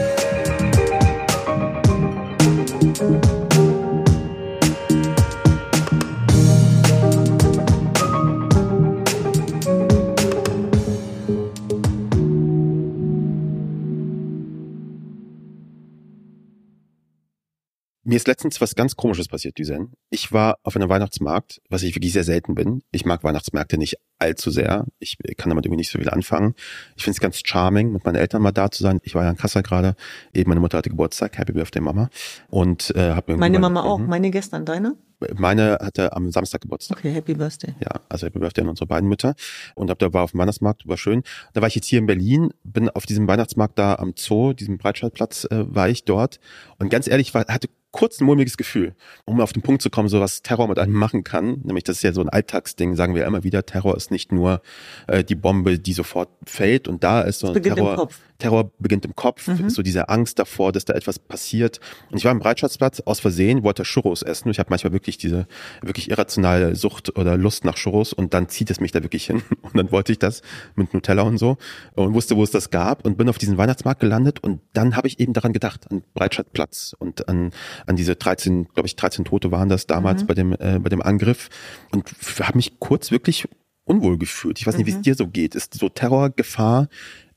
[18.16, 19.92] Mir ist letztens was ganz Komisches passiert, Düsen.
[20.08, 22.82] Ich war auf einem Weihnachtsmarkt, was ich wirklich sehr selten bin.
[22.90, 24.86] Ich mag Weihnachtsmärkte nicht allzu sehr.
[24.98, 26.54] Ich kann damit irgendwie nicht so viel anfangen.
[26.96, 29.00] Ich finde es ganz charming, mit meinen Eltern mal da zu sein.
[29.02, 29.96] Ich war ja in Kassel gerade.
[30.32, 31.36] Eben meine Mutter hatte Geburtstag.
[31.36, 32.08] Happy Birthday, Mama.
[32.48, 33.98] Und äh, habe mir meine Mama auch.
[33.98, 34.96] Meine gestern, deine?
[35.34, 36.96] Meine hatte am Samstag Geburtstag.
[36.96, 37.74] Okay, Happy Birthday.
[37.80, 39.34] Ja, also Happy Birthday an unsere beiden Mütter.
[39.74, 41.22] Und ab da war auf dem Weihnachtsmarkt, war schön.
[41.52, 44.78] Da war ich jetzt hier in Berlin, bin auf diesem Weihnachtsmarkt da am Zoo, diesem
[44.78, 46.40] Breitscheidplatz, äh, war ich dort.
[46.78, 50.10] Und ganz ehrlich, war, hatte kurz ein mulmiges Gefühl, um auf den Punkt zu kommen,
[50.10, 51.62] so was Terror mit einem machen kann.
[51.64, 53.64] Nämlich, das ist ja so ein Alltagsding, sagen wir immer wieder.
[53.64, 54.60] Terror ist nicht nur
[55.06, 59.48] äh, die Bombe, die sofort fällt und da ist, sondern Terror, Terror beginnt im Kopf,
[59.48, 59.70] mhm.
[59.70, 61.80] so diese Angst davor, dass da etwas passiert.
[62.10, 64.50] Und ich war im Breitschatzplatz aus Versehen, wollte Churros essen.
[64.50, 65.46] Ich habe manchmal wirklich diese
[65.82, 69.42] wirklich irrationale Sucht oder Lust nach Churros und dann zieht es mich da wirklich hin.
[69.66, 70.42] Und dann wollte ich das
[70.76, 71.56] mit Nutella und so
[71.94, 75.08] und wusste, wo es das gab und bin auf diesen Weihnachtsmarkt gelandet und dann habe
[75.08, 77.50] ich eben daran gedacht, an Breitschatzplatz und an,
[77.86, 80.26] an diese 13, glaube ich, 13 Tote waren das damals mhm.
[80.26, 81.48] bei dem äh, bei dem Angriff
[81.90, 82.08] und
[82.40, 83.48] habe mich kurz wirklich
[83.86, 84.58] unwohl gefühlt.
[84.58, 85.02] Ich weiß nicht, wie es mhm.
[85.02, 85.54] dir so geht.
[85.54, 86.88] Ist so Terrorgefahr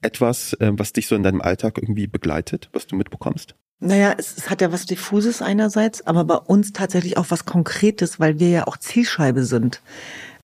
[0.01, 3.55] etwas, äh, was dich so in deinem Alltag irgendwie begleitet, was du mitbekommst?
[3.79, 8.19] Naja, es, es hat ja was Diffuses einerseits, aber bei uns tatsächlich auch was Konkretes,
[8.19, 9.81] weil wir ja auch Zielscheibe sind.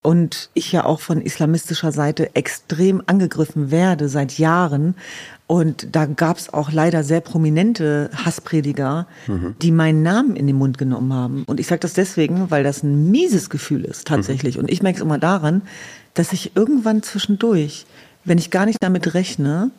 [0.02, 4.94] Und ich ja auch von islamistischer Seite extrem angegriffen werde seit Jahren.
[5.48, 9.56] Und da gab es auch leider sehr prominente Hassprediger, mhm.
[9.64, 11.44] die meinen Namen in den Mund genommen haben.
[11.46, 14.58] Und ich sage das deswegen, weil das ein mieses Gefühl ist tatsächlich.
[14.58, 14.66] Mhm.
[14.66, 15.64] Und ich merke es immer daran,
[16.14, 17.88] dass ich irgendwann zwischendurch
[18.26, 19.72] wenn ich gar nicht damit rechne,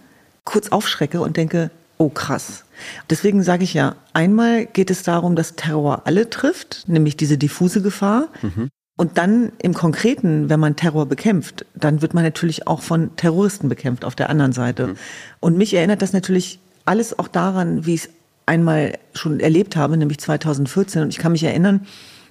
[0.44, 2.64] kurz aufschrecke und denke, oh krass.
[3.10, 7.82] Deswegen sage ich ja, einmal geht es darum, dass Terror alle trifft, nämlich diese diffuse
[7.82, 8.28] Gefahr.
[8.42, 8.68] Mhm.
[8.98, 13.68] Und dann im Konkreten, wenn man Terror bekämpft, dann wird man natürlich auch von Terroristen
[13.68, 14.88] bekämpft auf der anderen Seite.
[14.88, 14.96] Mhm.
[15.40, 18.10] Und mich erinnert das natürlich alles auch daran, wie ich es
[18.46, 21.02] einmal schon erlebt habe, nämlich 2014.
[21.02, 21.86] Und ich kann mich erinnern,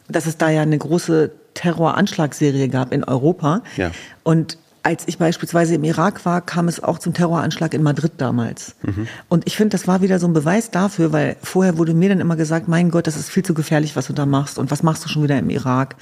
[0.07, 3.61] dass es da ja eine große Terroranschlagsserie gab in Europa.
[3.77, 3.91] Ja.
[4.23, 8.75] Und als ich beispielsweise im Irak war, kam es auch zum Terroranschlag in Madrid damals.
[8.83, 9.07] Mhm.
[9.29, 12.19] Und ich finde, das war wieder so ein Beweis dafür, weil vorher wurde mir dann
[12.19, 14.59] immer gesagt, mein Gott, das ist viel zu gefährlich, was du da machst.
[14.59, 15.95] Und was machst du schon wieder im Irak?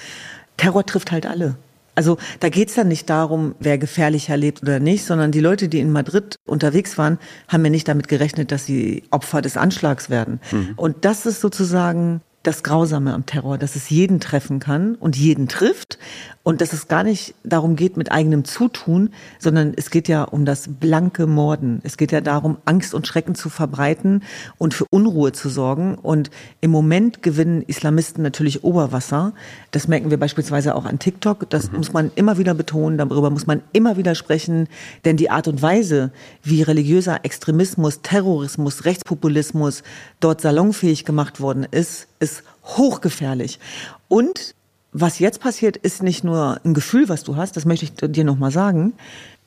[0.58, 1.56] Terror trifft halt alle.
[1.96, 5.80] Also da geht's dann nicht darum, wer gefährlicher lebt oder nicht, sondern die Leute, die
[5.80, 10.42] in Madrid unterwegs waren, haben ja nicht damit gerechnet, dass sie Opfer des Anschlags werden.
[10.52, 10.74] Mhm.
[10.76, 15.48] Und das ist sozusagen das Grausame am Terror, dass es jeden treffen kann und jeden
[15.48, 15.98] trifft
[16.44, 20.44] und dass es gar nicht darum geht mit eigenem Zutun, sondern es geht ja um
[20.44, 21.80] das blanke Morden.
[21.84, 24.24] Es geht ja darum, Angst und Schrecken zu verbreiten
[24.58, 25.96] und für Unruhe zu sorgen.
[25.96, 29.34] Und im Moment gewinnen Islamisten natürlich Oberwasser.
[29.72, 31.50] Das merken wir beispielsweise auch an TikTok.
[31.50, 31.78] Das mhm.
[31.78, 34.68] muss man immer wieder betonen, darüber muss man immer wieder sprechen,
[35.06, 36.12] denn die Art und Weise,
[36.44, 39.82] wie religiöser Extremismus, Terrorismus, Rechtspopulismus
[40.24, 43.60] dort salonfähig gemacht worden ist, ist hochgefährlich.
[44.08, 44.56] Und
[44.92, 48.24] was jetzt passiert, ist nicht nur ein Gefühl, was du hast, das möchte ich dir
[48.24, 48.94] nochmal sagen,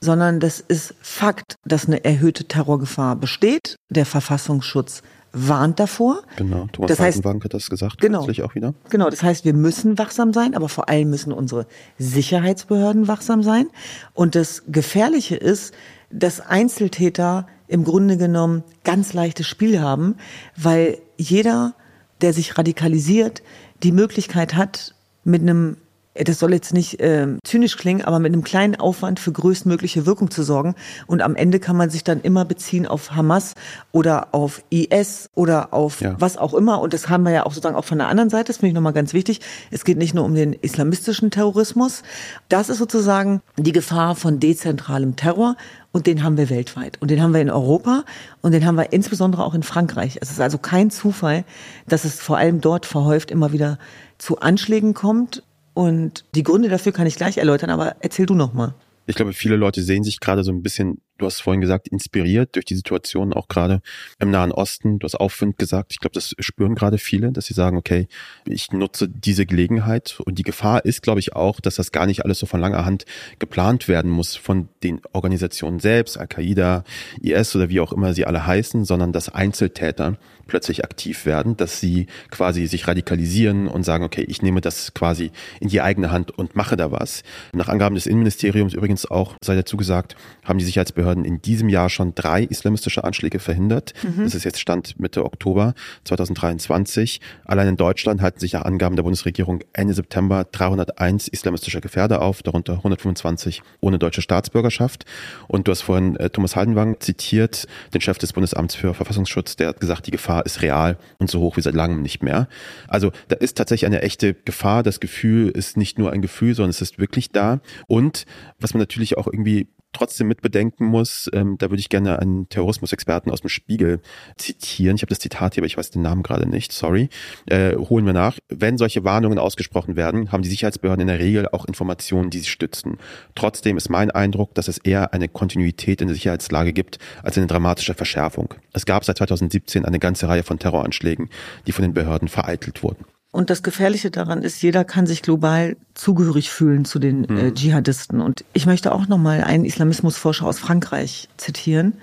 [0.01, 3.77] sondern das ist Fakt, dass eine erhöhte Terrorgefahr besteht.
[3.89, 6.23] Der Verfassungsschutz warnt davor.
[6.37, 8.75] Genau, Thomas das heißt, hat das gesagt, genau, auch wieder.
[8.91, 11.67] Genau, das heißt, wir müssen wachsam sein, aber vor allem müssen unsere
[11.99, 13.67] Sicherheitsbehörden wachsam sein.
[14.15, 15.75] Und das Gefährliche ist,
[16.11, 20.16] dass Einzeltäter im Grunde genommen ganz leichtes Spiel haben,
[20.57, 21.74] weil jeder,
[22.20, 23.42] der sich radikalisiert,
[23.83, 25.76] die Möglichkeit hat, mit einem
[26.24, 30.31] das soll jetzt nicht äh, zynisch klingen, aber mit einem kleinen Aufwand für größtmögliche Wirkung
[30.31, 30.74] zu sorgen.
[31.07, 33.55] Und am Ende kann man sich dann immer beziehen auf Hamas
[33.92, 36.16] oder auf IS oder auf ja.
[36.18, 36.81] was auch immer.
[36.81, 38.48] Und das haben wir ja auch sozusagen auch von der anderen Seite.
[38.48, 39.40] Das finde ich nochmal ganz wichtig.
[39.70, 42.02] Es geht nicht nur um den islamistischen Terrorismus.
[42.48, 45.57] Das ist sozusagen die Gefahr von dezentralem Terror.
[45.92, 47.00] Und den haben wir weltweit.
[47.00, 48.05] Und den haben wir in Europa
[48.42, 50.18] und den haben wir insbesondere auch in Frankreich.
[50.20, 51.44] Es ist also kein Zufall,
[51.88, 53.79] dass es vor allem dort verhäuft immer wieder
[54.18, 55.42] zu Anschlägen kommt.
[55.77, 58.75] Und die Gründe dafür kann ich gleich erläutern, aber erzähl du noch mal.
[59.07, 62.55] Ich glaube, viele Leute sehen sich gerade so ein bisschen du hast vorhin gesagt, inspiriert
[62.55, 63.81] durch die Situation auch gerade
[64.18, 64.98] im Nahen Osten.
[64.98, 65.92] Du hast Aufwind gesagt.
[65.92, 68.09] Ich glaube, das spüren gerade viele, dass sie sagen, okay,
[68.46, 70.20] ich nutze diese Gelegenheit.
[70.24, 72.85] Und die Gefahr ist, glaube ich, auch, dass das gar nicht alles so von langer
[72.85, 73.05] Hand
[73.38, 76.85] geplant werden muss von den Organisationen selbst, Al-Qaida,
[77.20, 81.81] IS oder wie auch immer sie alle heißen, sondern dass Einzeltäter plötzlich aktiv werden, dass
[81.81, 86.31] sie quasi sich radikalisieren und sagen, okay, ich nehme das quasi in die eigene Hand
[86.31, 87.22] und mache da was.
[87.52, 91.69] Nach Angaben des Innenministeriums übrigens auch, sei dazu gesagt, haben die Sicherheitsbehörden Sicherheitsbehörden in diesem
[91.69, 93.95] Jahr schon drei islamistische Anschläge verhindert.
[94.03, 94.25] Mhm.
[94.25, 97.21] Das ist jetzt Stand Mitte Oktober 2023.
[97.45, 102.42] Allein in Deutschland halten sich ja Angaben der Bundesregierung Ende September 301 islamistische Gefährder auf,
[102.42, 105.05] darunter 125 ohne deutsche Staatsbürgerschaft.
[105.49, 109.69] Und du hast vorhin äh, Thomas Haldenwang zitiert, den Chef des Bundesamts für Verfassungsschutz, der
[109.69, 112.49] hat gesagt, die Gefahr ist real und so hoch wie seit langem nicht mehr.
[112.88, 114.83] Also da ist tatsächlich eine echte Gefahr.
[114.83, 117.61] Das Gefühl ist nicht nur ein Gefühl, sondern es ist wirklich da.
[117.87, 118.25] Und
[118.59, 122.48] was man natürlich auch irgendwie trotzdem mit bedenken muss, ähm, da würde ich gerne einen
[122.48, 124.00] Terrorismusexperten aus dem Spiegel
[124.37, 124.96] zitieren.
[124.96, 127.09] Ich habe das Zitat hier, aber ich weiß den Namen gerade nicht, sorry.
[127.46, 128.38] Äh, holen wir nach.
[128.48, 132.48] Wenn solche Warnungen ausgesprochen werden, haben die Sicherheitsbehörden in der Regel auch Informationen, die sie
[132.48, 132.98] stützen.
[133.35, 137.46] Trotzdem ist mein Eindruck, dass es eher eine Kontinuität in der Sicherheitslage gibt, als eine
[137.46, 138.54] dramatische Verschärfung.
[138.72, 141.30] Es gab seit 2017 eine ganze Reihe von Terroranschlägen,
[141.66, 143.06] die von den Behörden vereitelt wurden.
[143.37, 147.37] Und das Gefährliche daran ist, jeder kann sich global zugehörig fühlen zu den mhm.
[147.37, 148.22] äh, Dschihadisten.
[148.22, 151.99] Und ich möchte auch nochmal einen Islamismusforscher aus Frankreich zitieren.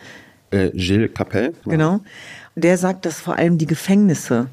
[0.52, 1.56] Äh, Gilles Capel.
[1.66, 2.02] Genau.
[2.56, 4.46] Der sagt, dass vor allem die Gefängnisse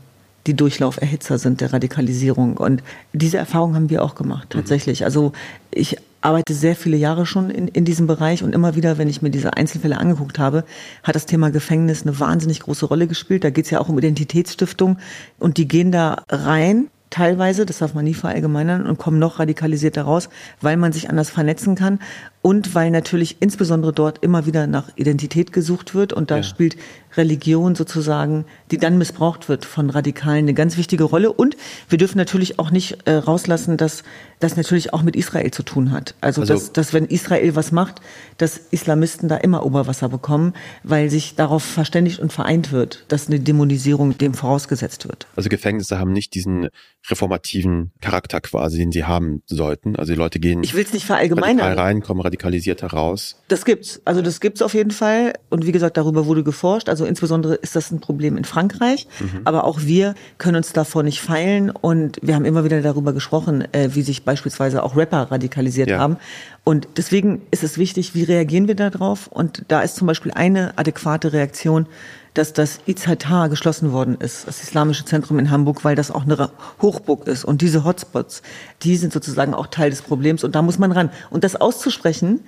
[0.46, 2.56] die Durchlauferhitzer sind der Radikalisierung.
[2.56, 4.60] Und diese Erfahrung haben wir auch gemacht, mhm.
[4.60, 5.04] tatsächlich.
[5.04, 5.32] Also
[5.70, 9.22] ich arbeite sehr viele Jahre schon in, in diesem Bereich und immer wieder, wenn ich
[9.22, 10.64] mir diese Einzelfälle angeguckt habe,
[11.02, 13.44] hat das Thema Gefängnis eine wahnsinnig große Rolle gespielt.
[13.44, 14.98] Da geht es ja auch um Identitätsstiftung
[15.38, 20.02] und die gehen da rein teilweise, das darf man nie verallgemeinern, und kommen noch radikalisierter
[20.02, 20.28] raus,
[20.60, 21.98] weil man sich anders vernetzen kann
[22.40, 26.42] und weil natürlich insbesondere dort immer wieder nach Identität gesucht wird und da ja.
[26.42, 26.76] spielt
[27.16, 31.32] Religion sozusagen, die dann missbraucht wird von Radikalen, eine ganz wichtige Rolle.
[31.32, 31.56] Und
[31.88, 34.02] wir dürfen natürlich auch nicht äh, rauslassen, dass
[34.40, 36.14] das natürlich auch mit Israel zu tun hat.
[36.20, 38.00] Also, also dass, dass wenn Israel was macht,
[38.38, 43.38] dass Islamisten da immer Oberwasser bekommen, weil sich darauf verständigt und vereint wird, dass eine
[43.38, 45.26] Dämonisierung dem vorausgesetzt wird.
[45.36, 46.68] Also Gefängnisse haben nicht diesen
[47.08, 49.96] reformativen Charakter quasi, den sie haben sollten.
[49.96, 51.78] Also die Leute gehen ich will's nicht verallgemeinern.
[51.78, 53.36] rein, kommen radikalisiert heraus.
[53.48, 54.00] Das gibt's.
[54.06, 55.34] Also das gibt's auf jeden Fall.
[55.50, 56.88] Und wie gesagt, darüber wurde geforscht.
[56.88, 59.06] Also insbesondere ist das ein Problem in Frankreich.
[59.20, 59.40] Mhm.
[59.44, 61.70] Aber auch wir können uns davor nicht feilen.
[61.70, 65.98] Und wir haben immer wieder darüber gesprochen, äh, wie sich beispielsweise auch Rapper radikalisiert ja.
[65.98, 66.16] haben.
[66.64, 69.26] Und deswegen ist es wichtig, wie reagieren wir darauf?
[69.28, 71.86] Und da ist zum Beispiel eine adäquate Reaktion,
[72.34, 76.50] dass das IZH geschlossen worden ist, das Islamische Zentrum in Hamburg, weil das auch eine
[76.80, 77.44] Hochburg ist.
[77.44, 78.42] Und diese Hotspots,
[78.82, 81.10] die sind sozusagen auch Teil des Problems und da muss man ran.
[81.30, 82.40] Und das auszusprechen,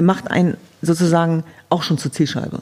[0.00, 2.60] macht einen sozusagen auch schon zur Zielscheibe.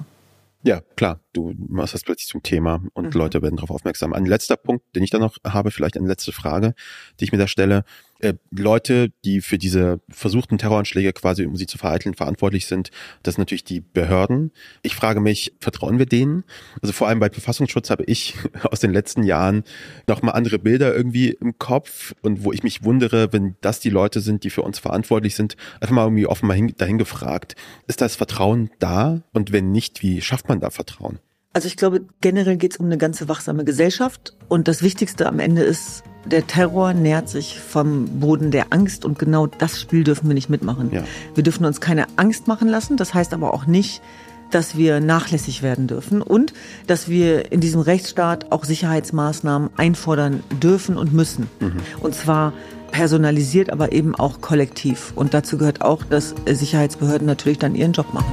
[0.67, 3.21] Ja, klar, du machst das plötzlich zum Thema und mhm.
[3.21, 4.15] Leute werden darauf aufmerksam.
[4.15, 6.75] Ein letzter Punkt, den ich da noch habe, vielleicht eine letzte Frage,
[7.21, 7.85] die ich mir da stelle.
[8.25, 12.91] Äh, Leute, die für diese versuchten Terroranschläge quasi, um sie zu vereiteln, verantwortlich sind,
[13.23, 14.51] das sind natürlich die Behörden.
[14.83, 16.45] Ich frage mich, vertrauen wir denen?
[16.81, 19.65] Also vor allem bei Verfassungsschutz habe ich aus den letzten Jahren
[20.07, 24.21] nochmal andere Bilder irgendwie im Kopf und wo ich mich wundere, wenn das die Leute
[24.21, 27.57] sind, die für uns verantwortlich sind, einfach mal irgendwie offen mal hin, dahin gefragt.
[27.87, 29.23] Ist das Vertrauen da?
[29.33, 31.19] Und wenn nicht, wie schafft man da Vertrauen?
[31.55, 35.39] Also ich glaube, generell geht es um eine ganze wachsame Gesellschaft und das Wichtigste am
[35.39, 40.27] Ende ist, der Terror nährt sich vom Boden der Angst und genau das Spiel dürfen
[40.27, 40.91] wir nicht mitmachen.
[40.91, 41.05] Ja.
[41.35, 42.97] Wir dürfen uns keine Angst machen lassen.
[42.97, 44.03] Das heißt aber auch nicht,
[44.51, 46.53] dass wir nachlässig werden dürfen und
[46.89, 51.49] dass wir in diesem Rechtsstaat auch Sicherheitsmaßnahmen einfordern dürfen und müssen.
[51.61, 51.77] Mhm.
[52.01, 52.53] Und zwar
[52.91, 55.13] personalisiert, aber eben auch kollektiv.
[55.15, 58.33] Und dazu gehört auch, dass Sicherheitsbehörden natürlich dann ihren Job machen.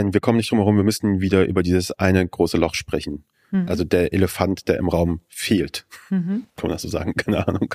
[0.00, 3.24] Düsen, wir kommen nicht drum herum, wir müssen wieder über dieses eine große Loch sprechen.
[3.50, 3.68] Mhm.
[3.68, 5.86] Also der Elefant, der im Raum fehlt.
[6.10, 6.46] Mhm.
[6.56, 7.14] Kann man das so sagen?
[7.16, 7.74] Keine Ahnung.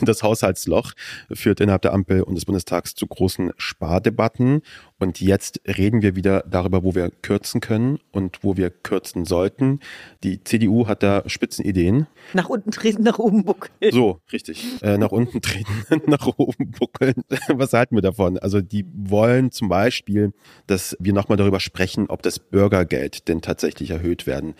[0.00, 0.92] Das Haushaltsloch
[1.32, 4.62] führt innerhalb der Ampel und des Bundestags zu großen Spardebatten.
[4.98, 9.80] Und jetzt reden wir wieder darüber, wo wir kürzen können und wo wir kürzen sollten.
[10.24, 12.06] Die CDU hat da Spitzenideen.
[12.32, 13.92] Nach unten treten, nach oben buckeln.
[13.92, 14.82] So, richtig.
[14.82, 15.72] Äh, nach unten treten,
[16.06, 17.24] nach oben buckeln.
[17.48, 18.38] Was halten wir davon?
[18.38, 20.32] Also die wollen zum Beispiel,
[20.66, 24.54] dass wir nochmal darüber sprechen, ob das Bürgergeld denn tatsächlich erhöht werden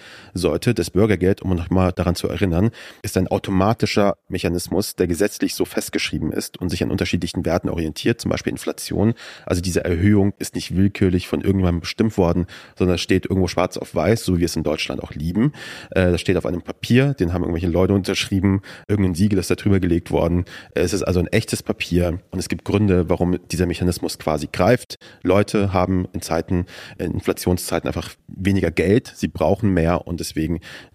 [0.48, 0.72] sollte.
[0.72, 2.70] Das Bürgergeld, um nochmal daran zu erinnern,
[3.02, 8.18] ist ein automatischer Mechanismus, der gesetzlich so festgeschrieben ist und sich an unterschiedlichen Werten orientiert,
[8.18, 9.12] zum Beispiel Inflation.
[9.44, 12.46] Also diese Erhöhung ist nicht willkürlich von irgendjemandem bestimmt worden,
[12.78, 15.52] sondern steht irgendwo schwarz auf weiß, so wie wir es in Deutschland auch lieben.
[15.90, 19.54] Äh, das steht auf einem Papier, den haben irgendwelche Leute unterschrieben, irgendein Siegel ist da
[19.54, 20.46] drüber gelegt worden.
[20.74, 24.96] Es ist also ein echtes Papier und es gibt Gründe, warum dieser Mechanismus quasi greift.
[25.22, 26.64] Leute haben in Zeiten,
[26.96, 30.38] in Inflationszeiten einfach weniger Geld, sie brauchen mehr und deswegen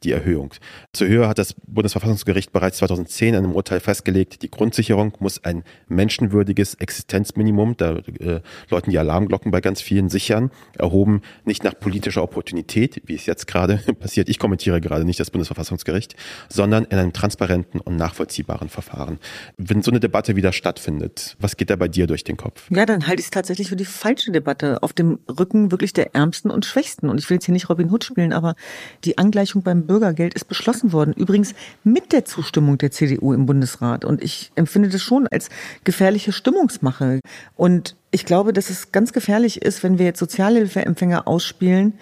[0.04, 0.54] die Erhöhung.
[0.94, 5.64] Zur Höhe hat das Bundesverfassungsgericht bereits 2010 in einem Urteil festgelegt, die Grundsicherung muss ein
[5.88, 11.78] menschenwürdiges Existenzminimum, da äh, läuten die Alarm Alarmglocken bei ganz vielen sichern, erhoben nicht nach
[11.80, 14.30] politischer Opportunität, wie es jetzt gerade passiert.
[14.30, 16.16] Ich kommentiere gerade nicht das Bundesverfassungsgericht,
[16.50, 19.20] sondern in einem transparenten und nachvollziehbaren Verfahren.
[19.58, 22.70] Wenn so eine Debatte wieder stattfindet, was geht da bei dir durch den Kopf?
[22.70, 26.16] Ja, dann halte ich es tatsächlich für die falsche Debatte auf dem Rücken wirklich der
[26.16, 27.10] Ärmsten und Schwächsten.
[27.10, 28.56] Und ich will jetzt hier nicht Robin Hood spielen, aber
[29.04, 31.12] die Angleichung beim Bürgergeld ist beschlossen worden.
[31.14, 34.06] Übrigens mit der Zustimmung der CDU im Bundesrat.
[34.06, 35.50] Und ich empfinde das schon als
[35.84, 37.20] gefährliche Stimmungsmache.
[37.56, 41.94] Und ich glaube, dass es ganz gefährlich ist, wenn wir jetzt Sozialhilfeempfänger ausspielen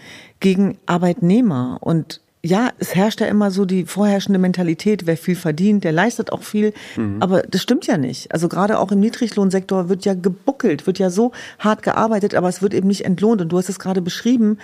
[0.41, 1.77] gegen Arbeitnehmer.
[1.79, 6.33] Und ja, es herrscht ja immer so die vorherrschende Mentalität, wer viel verdient, der leistet
[6.33, 6.73] auch viel.
[6.97, 7.21] Mhm.
[7.21, 8.33] Aber das stimmt ja nicht.
[8.33, 12.61] Also gerade auch im Niedriglohnsektor wird ja gebuckelt, wird ja so hart gearbeitet, aber es
[12.61, 13.41] wird eben nicht entlohnt.
[13.41, 14.57] Und du hast es gerade beschrieben,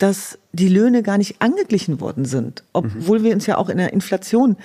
[0.00, 3.24] dass die Löhne gar nicht angeglichen worden sind, obwohl mhm.
[3.24, 4.56] wir uns ja auch in der Inflation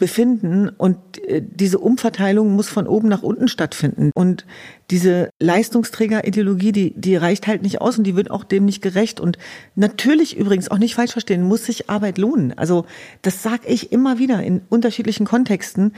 [0.00, 0.96] befinden und
[1.28, 4.46] äh, diese Umverteilung muss von oben nach unten stattfinden und
[4.90, 9.20] diese Leistungsträgerideologie, die die reicht halt nicht aus und die wird auch dem nicht gerecht
[9.20, 9.38] und
[9.76, 12.52] natürlich übrigens auch nicht falsch verstehen, muss sich Arbeit lohnen.
[12.58, 12.84] Also
[13.22, 15.94] das sage ich immer wieder in unterschiedlichen Kontexten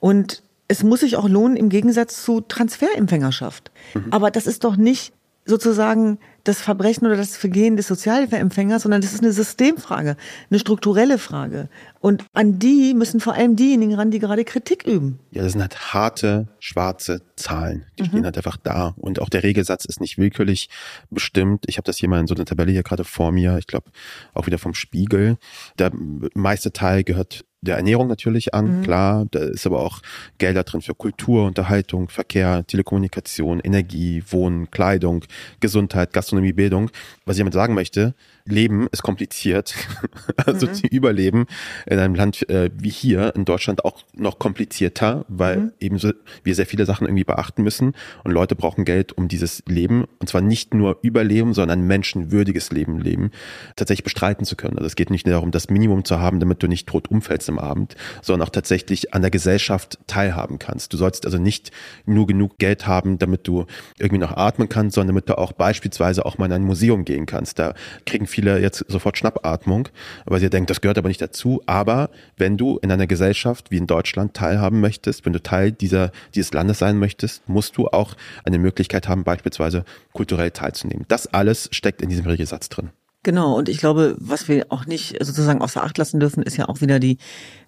[0.00, 3.70] und es muss sich auch lohnen im Gegensatz zu Transferempfängerschaft.
[3.94, 4.06] Mhm.
[4.10, 5.14] Aber das ist doch nicht
[5.46, 10.16] sozusagen das Verbrechen oder das Vergehen des Sozialhilfeempfängers, sondern das ist eine Systemfrage,
[10.50, 11.68] eine strukturelle Frage.
[12.00, 15.18] Und an die müssen vor allem diejenigen ran, die gerade Kritik üben.
[15.30, 17.86] Ja, das sind halt harte, schwarze Zahlen.
[17.98, 18.06] Die mhm.
[18.08, 18.94] stehen halt einfach da.
[18.98, 20.68] Und auch der Regelsatz ist nicht willkürlich
[21.10, 21.64] bestimmt.
[21.66, 23.56] Ich habe das hier mal in so einer Tabelle hier gerade vor mir.
[23.58, 23.90] Ich glaube,
[24.34, 25.38] auch wieder vom Spiegel.
[25.78, 25.92] Der
[26.34, 28.82] meiste Teil gehört der Ernährung natürlich an, mhm.
[28.82, 29.26] klar.
[29.30, 30.00] Da ist aber auch
[30.38, 35.24] Gelder drin für Kultur, Unterhaltung, Verkehr, Telekommunikation, Energie, Wohnen, Kleidung,
[35.60, 36.90] Gesundheit, Gastronomie, Bildung.
[37.24, 38.14] Was ich damit sagen möchte,
[38.46, 39.74] Leben ist kompliziert.
[40.46, 40.74] also mhm.
[40.74, 41.46] zu überleben
[41.86, 45.72] in einem Land äh, wie hier in Deutschland auch noch komplizierter, weil mhm.
[45.80, 49.62] eben so, wir sehr viele Sachen irgendwie beachten müssen und Leute brauchen Geld, um dieses
[49.66, 53.30] Leben, und zwar nicht nur Überleben, sondern menschenwürdiges Leben leben,
[53.76, 54.76] tatsächlich bestreiten zu können.
[54.76, 57.48] Also es geht nicht nur darum, das Minimum zu haben, damit du nicht tot umfällst
[57.48, 60.92] im Abend, sondern auch tatsächlich an der Gesellschaft teilhaben kannst.
[60.92, 61.70] Du sollst also nicht
[62.04, 63.64] nur genug Geld haben, damit du
[63.98, 67.24] irgendwie noch atmen kannst, sondern damit du auch beispielsweise auch mal in ein Museum gehen
[67.24, 67.58] kannst.
[67.58, 69.88] Da kriegen viele jetzt sofort Schnappatmung,
[70.24, 71.62] weil sie denken, das gehört aber nicht dazu.
[71.66, 76.10] Aber wenn du in einer Gesellschaft wie in Deutschland teilhaben möchtest, wenn du Teil dieser,
[76.34, 81.04] dieses Landes sein möchtest, musst du auch eine Möglichkeit haben, beispielsweise kulturell teilzunehmen.
[81.08, 82.90] Das alles steckt in diesem Regelsatz drin.
[83.24, 86.68] Genau, und ich glaube, was wir auch nicht sozusagen außer Acht lassen dürfen, ist ja
[86.68, 87.16] auch wieder die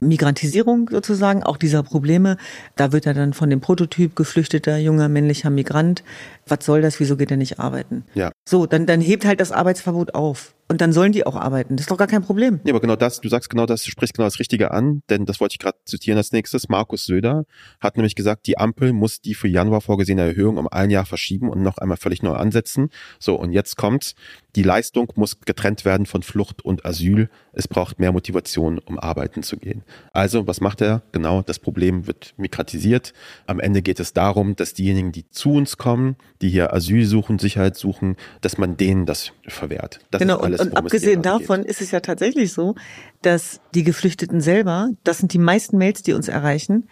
[0.01, 2.37] Migrantisierung sozusagen, auch dieser Probleme.
[2.77, 6.05] Da wird ja dann von dem Prototyp geflüchteter junger männlicher Migrant,
[6.47, 8.05] was soll das, wieso geht er nicht arbeiten?
[8.15, 8.33] Ja.
[8.49, 10.55] So, dann, dann hebt halt das Arbeitsverbot auf.
[10.69, 11.77] Und dann sollen die auch arbeiten.
[11.77, 12.61] Das ist doch gar kein Problem.
[12.65, 15.25] Ja, aber genau das, du sagst genau das, du sprichst genau das Richtige an, denn
[15.25, 16.69] das wollte ich gerade zitieren als nächstes.
[16.69, 17.45] Markus Söder
[17.81, 21.51] hat nämlich gesagt, die Ampel muss die für Januar vorgesehene Erhöhung um ein Jahr verschieben
[21.51, 22.91] und noch einmal völlig neu ansetzen.
[23.21, 24.17] So, und jetzt kommt's.
[24.57, 27.29] Die Leistung muss getrennt werden von Flucht und Asyl.
[27.53, 29.85] Es braucht mehr Motivation, um arbeiten zu gehen.
[30.13, 31.03] Also, was macht er?
[31.13, 33.13] Genau, das Problem wird migratisiert.
[33.47, 37.39] Am Ende geht es darum, dass diejenigen, die zu uns kommen, die hier Asyl suchen,
[37.39, 40.01] Sicherheit suchen, dass man denen das verwehrt.
[40.11, 41.71] Das genau, alles, und, und abgesehen davon geht.
[41.71, 42.75] ist es ja tatsächlich so,
[43.23, 46.89] dass die Geflüchteten selber, das sind die meisten Mails, die uns erreichen,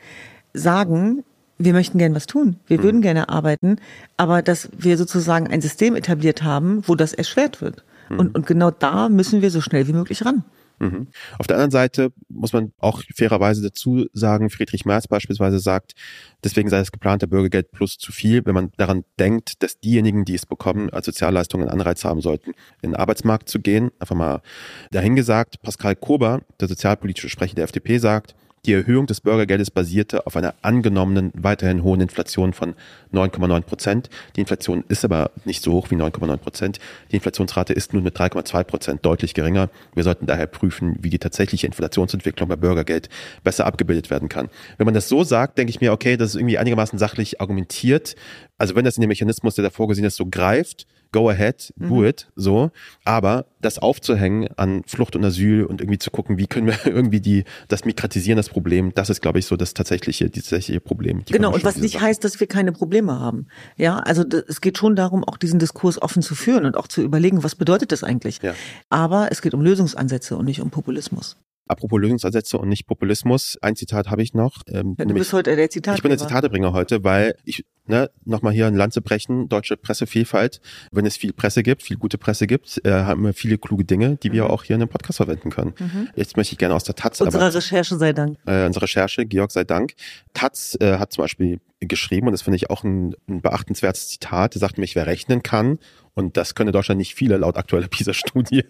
[0.52, 1.24] sagen,
[1.59, 2.83] wir möchten gerne was tun, wir mhm.
[2.83, 3.76] würden gerne arbeiten,
[4.16, 7.85] aber dass wir sozusagen ein System etabliert haben, wo das erschwert wird.
[8.09, 8.18] Mhm.
[8.18, 10.44] Und, und genau da müssen wir so schnell wie möglich ran.
[10.85, 11.09] Mhm.
[11.38, 15.94] Auf der anderen Seite muss man auch fairerweise dazu sagen, Friedrich Merz beispielsweise sagt,
[16.42, 20.35] deswegen sei das geplante Bürgergeld plus zu viel, wenn man daran denkt, dass diejenigen, die
[20.35, 22.51] es bekommen, als Sozialleistungen Anreiz haben sollten,
[22.83, 23.90] in den Arbeitsmarkt zu gehen.
[23.99, 24.42] Einfach mal
[24.90, 28.35] dahingesagt, Pascal Kober, der sozialpolitische Sprecher der FDP, sagt,
[28.66, 32.74] die Erhöhung des Bürgergeldes basierte auf einer angenommenen weiterhin hohen Inflation von
[33.12, 34.11] 9,9 Prozent.
[34.37, 36.79] Die Inflation ist aber nicht so hoch wie 9,9 Prozent.
[37.11, 39.68] Die Inflationsrate ist nun mit 3,2 Prozent deutlich geringer.
[39.94, 43.09] Wir sollten daher prüfen, wie die tatsächliche Inflationsentwicklung bei Bürgergeld
[43.42, 44.48] besser abgebildet werden kann.
[44.79, 48.16] Wenn man das so sagt, denke ich mir, okay, das ist irgendwie einigermaßen sachlich argumentiert.
[48.57, 52.00] Also wenn das in dem Mechanismus, der da vorgesehen ist, so greift, go ahead, do
[52.00, 52.07] mhm.
[52.07, 52.72] it, so.
[53.05, 57.20] Aber das aufzuhängen an Flucht und Asyl und irgendwie zu gucken, wie können wir irgendwie
[57.20, 61.22] die, das migratisieren, das Problem, das ist, glaube ich, so das tatsächliche, das tatsächliche Problem.
[61.27, 62.07] Genau, und was nicht Sachen.
[62.07, 63.46] heißt, dass wir keine Probleme haben.
[63.77, 67.00] Ja, also es geht schon darum, auch diesen Diskurs offen zu führen und auch zu
[67.00, 68.42] überlegen, was bedeutet das eigentlich.
[68.42, 68.55] Ja.
[68.90, 71.37] Aber es geht um Lösungsansätze und nicht um Populismus.
[71.66, 74.62] Apropos Lösungsansätze und nicht Populismus, ein Zitat habe ich noch.
[74.68, 75.96] Ähm, ja, du bist heute der Zitat.
[75.96, 79.77] Ich bin der Zitatebringer heute, weil ich ne, nochmal hier ein Land zu brechen, deutsche
[79.77, 80.61] Pressevielfalt.
[80.92, 84.16] Wenn es viel Presse gibt, viel gute Presse gibt, äh, haben wir viele kluge Dinge,
[84.16, 84.50] die wir mhm.
[84.50, 85.74] auch hier in einem Podcast verwenden können.
[85.79, 86.09] Mhm.
[86.14, 87.20] Jetzt möchte ich gerne aus der Taz.
[87.20, 88.37] Unsere Recherche sei Dank.
[88.46, 89.94] Äh, unsere Recherche, Georg sei Dank.
[90.35, 94.55] Taz äh, hat zum Beispiel geschrieben, und das finde ich auch ein, ein beachtenswertes Zitat,
[94.55, 95.79] der sagt nämlich, wer rechnen kann
[96.14, 98.64] und das könne Deutschland nicht viele laut aktueller PISA-Studie.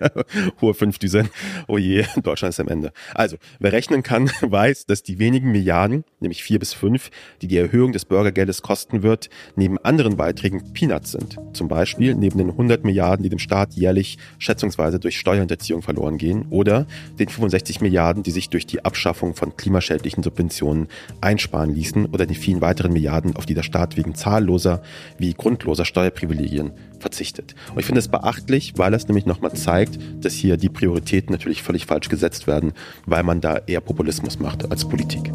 [0.61, 1.29] Hohe fünf Düsen.
[1.69, 2.93] Oh je, Deutschland ist am Ende.
[3.15, 7.11] Also, wer rechnen kann, weiß, dass die wenigen Milliarden, nämlich vier bis fünf,
[7.43, 11.37] die die Erhöhung des Bürgergeldes kosten wird, neben anderen Beiträgen Peanuts sind.
[11.53, 16.47] Zum Beispiel neben den 100 Milliarden, die dem Staat jährlich schätzungsweise durch Steuerhinterziehung verloren gehen
[16.51, 16.87] oder
[17.19, 20.89] den 65 Milliarden, die sich durch die Abschaffung von klimaschädlichen Subventionen
[21.21, 24.83] einsparen ließen oder den vielen weiteren Milliarden, auf die der Staat wegen zahlloser
[25.19, 26.73] wie grundloser Steuerprivilegien
[27.05, 27.55] verzichtet.
[27.71, 31.63] Und ich finde es beachtlich, weil es nämlich nochmal zeigt, dass hier die Prioritäten natürlich
[31.63, 32.73] völlig falsch gesetzt werden,
[33.05, 35.31] weil man da eher Populismus macht als Politik.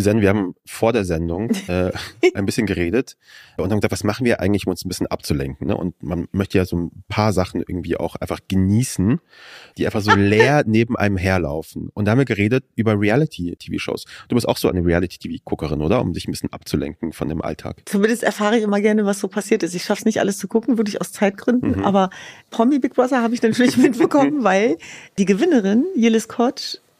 [0.00, 1.92] Sendung, wir haben vor der Sendung äh,
[2.34, 3.16] ein bisschen geredet
[3.56, 5.68] und haben gesagt, was machen wir eigentlich, um uns ein bisschen abzulenken?
[5.68, 5.76] Ne?
[5.76, 9.20] Und man möchte ja so ein paar Sachen irgendwie auch einfach genießen,
[9.78, 11.90] die einfach so leer neben einem herlaufen.
[11.94, 14.04] Und da haben wir geredet über Reality-TV-Shows.
[14.28, 16.00] Du bist auch so eine Reality-TV-Guckerin, oder?
[16.00, 17.82] Um dich ein bisschen abzulenken von dem Alltag.
[17.86, 19.74] Zumindest erfahre ich immer gerne, was so passiert ist.
[19.74, 21.78] Ich schaffe es nicht alles zu gucken, wirklich aus Zeitgründen.
[21.78, 21.84] Mhm.
[21.84, 22.10] Aber
[22.50, 24.78] Promi Big Brother habe ich natürlich mitbekommen, weil
[25.18, 26.44] die Gewinnerin, Yillis Koch,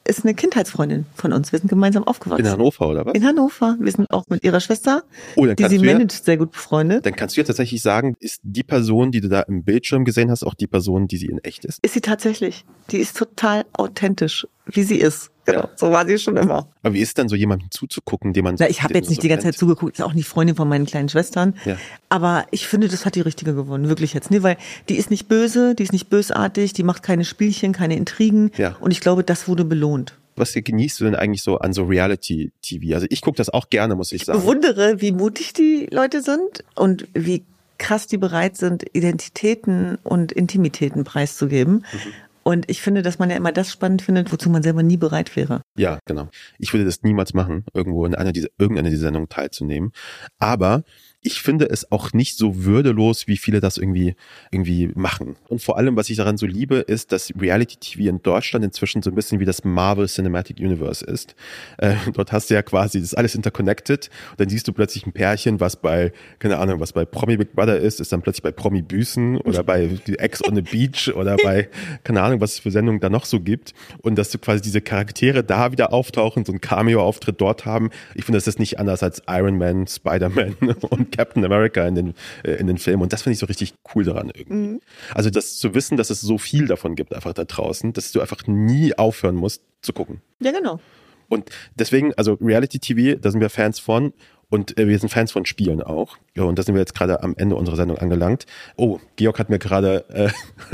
[0.06, 1.52] ist eine Kindheitsfreundin von uns.
[1.52, 2.44] Wir sind gemeinsam aufgewachsen.
[2.44, 3.14] In Hannover, oder was?
[3.14, 3.76] In Hannover.
[3.80, 5.02] Wir sind auch mit ihrer Schwester,
[5.36, 7.06] Oh, die sie ja, managt, sehr gut befreundet.
[7.06, 10.30] dann kannst du ja tatsächlich sagen, ist die Person, die du da im Bildschirm gesehen
[10.30, 11.78] hast, auch die Person, die sie in echt ist?
[11.84, 12.64] Ist sie tatsächlich.
[12.90, 15.30] Die ist total authentisch, wie sie ist.
[15.44, 15.60] Genau.
[15.60, 15.70] Ja.
[15.76, 16.68] So war sie schon immer.
[16.82, 19.22] Aber wie ist denn so jemandem zuzugucken, dem man Na, ich habe jetzt nicht so
[19.22, 21.54] die ganze Zeit zugeguckt, ist auch nicht Freundin von meinen kleinen Schwestern.
[21.64, 21.76] Ja.
[22.08, 24.30] Aber ich finde, das hat die Richtige gewonnen, wirklich jetzt.
[24.30, 24.56] Nee, weil
[24.88, 28.52] die ist nicht böse, die ist nicht bösartig, die macht keine Spielchen, keine Intrigen.
[28.56, 28.76] Ja.
[28.80, 30.16] Und ich glaube, das wurde belohnt.
[30.36, 32.94] Was genießt du denn eigentlich so an so Reality-TV?
[32.94, 34.40] Also ich gucke das auch gerne, muss ich sagen.
[34.40, 37.44] bewundere, wie mutig die Leute sind und wie
[37.78, 41.74] krass die bereit sind, Identitäten und Intimitäten preiszugeben.
[41.74, 42.12] Mhm.
[42.44, 45.34] Und ich finde, dass man ja immer das spannend findet, wozu man selber nie bereit
[45.34, 45.62] wäre.
[45.76, 46.28] Ja, genau.
[46.58, 49.92] Ich würde das niemals machen, irgendwo in einer dieser, irgendeiner dieser Sendungen teilzunehmen.
[50.38, 50.84] Aber
[51.24, 54.14] ich finde es auch nicht so würdelos, wie viele das irgendwie,
[54.50, 55.36] irgendwie machen.
[55.48, 59.00] Und vor allem, was ich daran so liebe, ist, dass Reality TV in Deutschland inzwischen
[59.02, 61.34] so ein bisschen wie das Marvel Cinematic Universe ist.
[61.78, 64.10] Äh, dort hast du ja quasi, das ist alles interconnected.
[64.32, 67.54] Und dann siehst du plötzlich ein Pärchen, was bei, keine Ahnung, was bei Promi Big
[67.54, 71.36] Brother ist, ist dann plötzlich bei Promi Büßen oder bei Ex on the Beach oder
[71.42, 71.70] bei,
[72.04, 73.72] keine Ahnung, was es für Sendungen da noch so gibt.
[74.02, 77.88] Und dass du quasi diese Charaktere da wieder auftauchen, so ein Cameo-Auftritt dort haben.
[78.14, 80.56] Ich finde, das ist nicht anders als Iron Man, Spider-Man
[80.90, 83.02] und Captain America in den, äh, in den Filmen.
[83.02, 84.80] Und das finde ich so richtig cool daran irgendwie.
[85.14, 88.20] Also das zu wissen, dass es so viel davon gibt einfach da draußen, dass du
[88.20, 90.20] einfach nie aufhören musst zu gucken.
[90.40, 90.80] Ja, genau.
[91.28, 94.12] Und deswegen, also Reality TV, da sind wir Fans von.
[94.50, 96.16] Und äh, wir sind Fans von Spielen auch.
[96.36, 98.44] Ja, und da sind wir jetzt gerade am Ende unserer Sendung angelangt.
[98.76, 100.28] Oh, Georg hat mir gerade äh,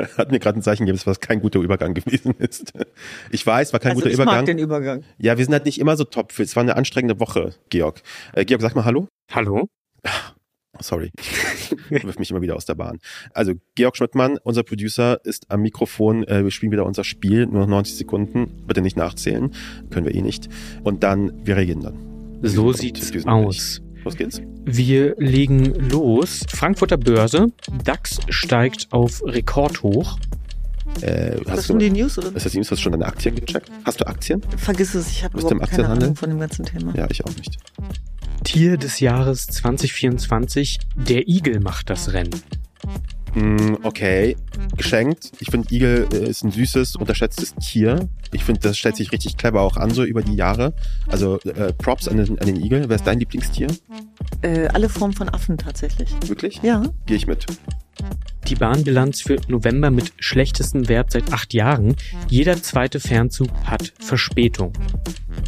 [0.18, 2.72] hat mir gerade ein Zeichen gegeben, was kein guter Übergang gewesen ist.
[3.30, 4.34] Ich weiß, war kein Also guter ich Übergang.
[4.36, 5.04] mag den Übergang.
[5.18, 6.46] Ja, wir sind halt nicht immer so topfit.
[6.46, 8.02] Es war eine anstrengende Woche, Georg.
[8.34, 9.06] Äh, Georg, sag mal Hallo.
[9.32, 9.68] Hallo?
[10.80, 11.10] Sorry,
[11.90, 12.98] wirf mich immer wieder aus der Bahn.
[13.34, 16.24] Also Georg Schmidtmann, unser Producer, ist am Mikrofon.
[16.24, 18.64] Äh, wir spielen wieder unser Spiel, nur noch 90 Sekunden.
[18.66, 19.52] Bitte nicht nachzählen,
[19.90, 20.48] können wir eh nicht.
[20.82, 22.40] Und dann, wir reagieren dann.
[22.42, 23.82] So sieht's wir sind aus.
[24.04, 24.40] Los geht's.
[24.64, 26.40] Wir legen los.
[26.48, 27.48] Frankfurter Börse.
[27.84, 30.18] DAX steigt auf Rekordhoch.
[31.02, 32.34] Äh, das hast schon du, die News oder?
[32.34, 33.70] ist das News, hast du schon deine Aktien gecheckt?
[33.84, 34.42] Hast du Aktien?
[34.56, 35.88] Vergiss es, ich habe überhaupt keine?
[35.88, 36.94] Ahnung von dem ganzen Thema.
[36.96, 37.58] Ja, ich auch nicht.
[38.44, 40.78] Tier des Jahres 2024.
[40.96, 42.42] Der Igel macht das Rennen.
[43.34, 44.36] Hm, okay,
[44.76, 45.32] geschenkt.
[45.38, 48.08] Ich finde, Igel äh, ist ein süßes, unterschätztes Tier.
[48.32, 50.74] Ich finde, das stellt sich richtig clever auch an, so über die Jahre.
[51.06, 52.88] Also äh, Props an den, an den Igel.
[52.88, 53.68] Wer ist dein Lieblingstier?
[54.42, 56.10] Äh, alle Formen von Affen tatsächlich.
[56.26, 56.60] Wirklich?
[56.62, 56.82] Ja.
[57.06, 57.46] Gehe ich mit.
[58.50, 61.94] Die Bahnbilanz für November mit schlechtestem Wert seit acht Jahren.
[62.28, 64.72] Jeder zweite Fernzug hat Verspätung.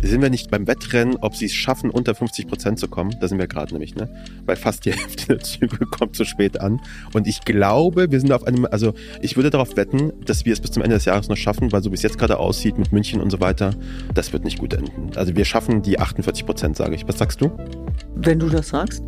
[0.01, 3.13] Sind wir nicht beim Wettrennen, ob sie es schaffen, unter 50 Prozent zu kommen?
[3.21, 4.09] Da sind wir gerade nämlich, ne?
[4.47, 6.81] Weil fast die Hälfte der Züge kommt zu spät an.
[7.13, 10.61] Und ich glaube, wir sind auf einem, also ich würde darauf wetten, dass wir es
[10.61, 12.93] bis zum Ende des Jahres noch schaffen, weil so wie es jetzt gerade aussieht mit
[12.93, 13.75] München und so weiter,
[14.15, 15.11] das wird nicht gut enden.
[15.17, 17.09] Also wir schaffen die 48 Prozent, sage ich.
[17.09, 17.51] Was sagst du?
[18.15, 19.03] Wenn du das sagst.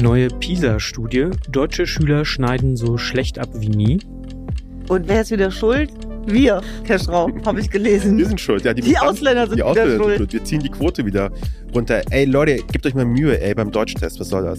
[0.00, 1.28] Neue PISA-Studie.
[1.50, 3.98] Deutsche Schüler schneiden so schlecht ab wie nie.
[4.88, 5.90] Und wer ist wieder schuld?
[6.26, 8.16] Wir, Keschrau, habe ich gelesen.
[8.18, 8.64] Wir sind schuld.
[8.64, 10.16] Ja, Die Ausländer sind die wieder Ausländer sind schuld.
[10.16, 10.32] schuld.
[10.32, 11.30] Wir ziehen die Quote wieder
[11.74, 12.02] runter.
[12.10, 14.18] Ey Leute, gebt euch mal Mühe, ey, beim Deutschtest.
[14.20, 14.58] Was soll das?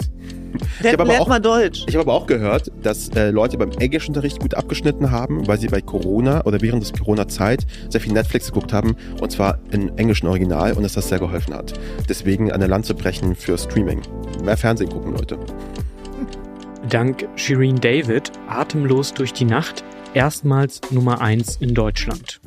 [0.82, 1.86] Lernt, aber auch- mal Deutsch.
[1.88, 5.68] Ich habe aber auch gehört, dass äh, Leute beim Englischunterricht gut abgeschnitten haben, weil sie
[5.68, 10.28] bei Corona oder während des Corona-Zeit sehr viel Netflix geguckt haben und zwar im englischen
[10.28, 11.74] Original und dass das sehr geholfen hat.
[12.10, 14.02] Deswegen eine Lanze brechen für Streaming.
[14.44, 15.38] Mehr Fernsehen gucken, Leute.
[16.90, 19.84] Dank Shireen David atemlos durch die Nacht.
[20.14, 22.42] Erstmals Nummer eins in Deutschland.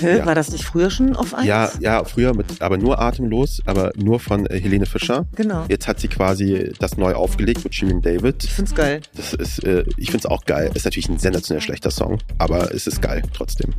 [0.00, 0.26] Hä, Ja.
[0.26, 1.46] War das nicht früher schon auf eins?
[1.46, 5.26] Ja, ja, früher mit, aber nur atemlos, aber nur von äh, Helene Fischer.
[5.36, 5.64] Genau.
[5.68, 8.44] Jetzt hat sie quasi das neu aufgelegt mit Shirin David.
[8.44, 9.00] Ich find's geil.
[9.14, 10.70] Das ist, äh, ich find's auch geil.
[10.74, 13.74] Ist natürlich ein sensationell schlechter Song, aber es ist geil trotzdem.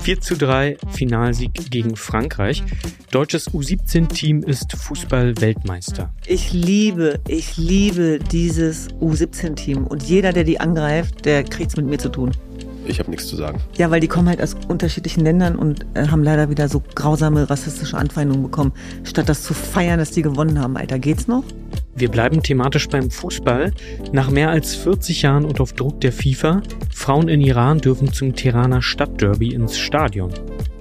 [0.00, 2.62] 4 zu 3 Finalsieg gegen Frankreich.
[3.10, 6.12] Deutsches U17-Team ist Fußball-Weltmeister.
[6.26, 9.86] Ich liebe, ich liebe dieses U17-Team.
[9.86, 12.32] Und jeder, der die angreift, der kriegt's mit mir zu tun.
[12.88, 13.60] Ich habe nichts zu sagen.
[13.76, 17.48] Ja, weil die kommen halt aus unterschiedlichen Ländern und äh, haben leider wieder so grausame
[17.48, 18.72] rassistische Anfeindungen bekommen.
[19.04, 21.44] Statt das zu feiern, dass die gewonnen haben, Alter, geht's noch?
[21.94, 23.72] Wir bleiben thematisch beim Fußball.
[24.12, 26.62] Nach mehr als 40 Jahren und auf Druck der FIFA,
[26.94, 30.32] Frauen in Iran dürfen zum Tiraner Stadtderby ins Stadion.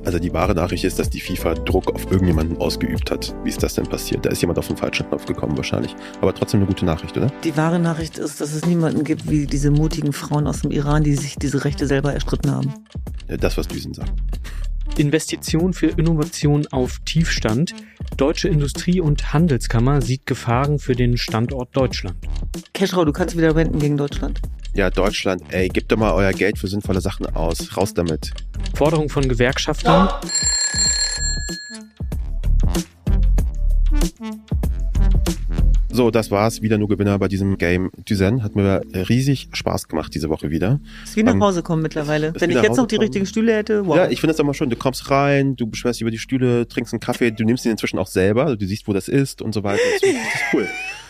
[0.06, 3.36] Also die wahre Nachricht ist, dass die FIFA Druck auf irgendjemanden ausgeübt hat.
[3.44, 4.26] Wie ist das denn passiert?
[4.26, 5.96] Da ist jemand auf den falschen Knopf gekommen wahrscheinlich.
[6.22, 7.32] Aber trotzdem eine gute Nachricht, oder?
[7.44, 11.04] Die wahre Nachricht ist, dass es niemanden gibt wie diese mutigen Frauen aus dem Iran,
[11.04, 12.74] die sich diese Rechte selber erstritten haben.
[13.28, 14.14] Das, was Düsen sagt.
[14.98, 17.76] Investition für Innovation auf Tiefstand.
[18.18, 22.18] Deutsche Industrie- und Handelskammer sieht Gefahren für den Standort Deutschland.
[22.74, 24.42] Keschrau, du kannst wieder renten gegen Deutschland.
[24.74, 27.76] Ja, Deutschland, ey, gebt doch mal euer Geld für sinnvolle Sachen aus.
[27.76, 28.32] Raus damit.
[28.76, 30.10] Forderung von Gewerkschaftern.
[35.98, 36.62] So, das war's.
[36.62, 38.44] Wieder nur Gewinner bei diesem Game Duzen.
[38.44, 40.80] Hat mir riesig Spaß gemacht diese Woche wieder.
[41.04, 42.34] Ist wie nach Ähm, Hause kommen mittlerweile.
[42.38, 43.06] Wenn ich jetzt noch die kommen.
[43.06, 43.98] richtigen Stühle hätte, wow.
[43.98, 44.70] Ja, ich finde es immer schön.
[44.70, 47.72] Du kommst rein, du beschwerst dich über die Stühle, trinkst einen Kaffee, du nimmst ihn
[47.72, 49.82] inzwischen auch selber, also du siehst, wo das ist und so weiter.
[50.00, 50.16] Das ist
[50.54, 50.68] cool.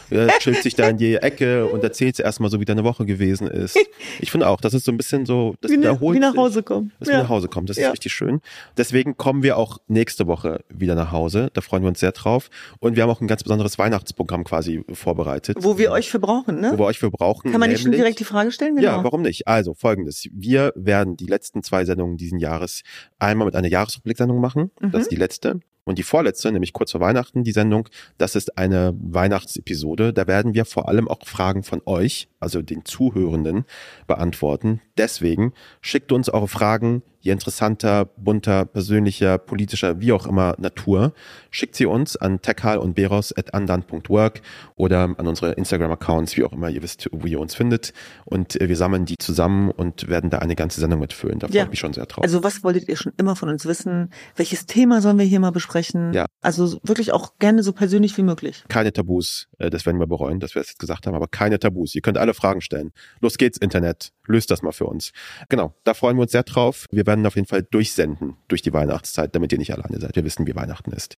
[0.09, 3.47] Ja, chillt sich da in die Ecke und erzählst erstmal so, wie deine Woche gewesen
[3.47, 3.77] ist.
[4.19, 6.35] Ich finde auch, das ist so ein bisschen so, das wie, ne- wiederholt wie nach.
[6.35, 6.91] Hause kommen.
[6.99, 7.67] dass wir nach Hause kommen.
[7.67, 7.91] Das ist Ja.
[7.91, 8.41] richtig schön.
[8.77, 11.49] Deswegen kommen wir auch nächste Woche wieder nach Hause.
[11.53, 12.49] Da freuen wir uns sehr drauf.
[12.79, 15.57] Und wir haben auch ein ganz besonderes Weihnachtsprogramm quasi vorbereitet.
[15.61, 16.71] Wo wir euch für brauchen, ne?
[16.73, 17.51] wo wir euch für brauchen.
[17.51, 18.75] Kann man nicht schon nämlich- direkt die Frage stellen?
[18.75, 18.87] Genau.
[18.97, 19.47] ja, warum nicht?
[19.47, 20.27] Also folgendes.
[20.31, 22.83] Wir werden die letzten zwei Sendungen diesen Jahres
[23.19, 24.71] einmal mit einer Jahresrückblicksendung machen.
[24.79, 24.91] Mhm.
[24.91, 25.59] Das ist die letzte.
[25.87, 30.11] Und die vorletzte, nämlich kurz vor Weihnachten, die Sendung, das ist eine Weihnachtsepisode.
[30.11, 33.63] Da werden wir vor allem auch Fragen von euch, also den Zuhörenden,
[34.05, 34.81] beantworten.
[34.97, 41.13] Deswegen schickt uns eure Fragen, je interessanter, bunter, persönlicher, politischer, wie auch immer Natur.
[41.51, 44.41] Schickt sie uns an tekal und beros at andan.work
[44.75, 47.93] oder an unsere Instagram-Accounts, wie auch immer ihr wisst, wo ihr uns findet.
[48.25, 51.39] Und äh, wir sammeln die zusammen und werden da eine ganze Sendung mitfüllen.
[51.39, 51.63] Da freue Ja.
[51.65, 52.23] ich mich schon sehr drauf.
[52.23, 54.11] Also was wolltet ihr schon immer von uns wissen?
[54.35, 56.13] Welches Thema sollen wir hier mal besprechen?
[56.13, 56.25] Ja.
[56.41, 58.63] Also wirklich auch gerne so persönlich wie möglich.
[58.69, 61.59] keine Tabus, äh, das werden wir bereuen, dass wir das jetzt gesagt haben, aber keine
[61.59, 61.93] Tabus.
[61.95, 62.91] Ihr könnt alle Fragen stellen.
[63.19, 64.11] Los geht's, Internet.
[64.27, 65.11] Löst das mal für uns.
[65.49, 66.85] Genau, da freuen wir uns sehr drauf.
[66.91, 70.15] Wir werden auf jeden Fall durchsenden durch die Weihnachtszeit, damit ihr nicht alleine seid.
[70.15, 71.17] Wir wissen, wie Weihnachten ist.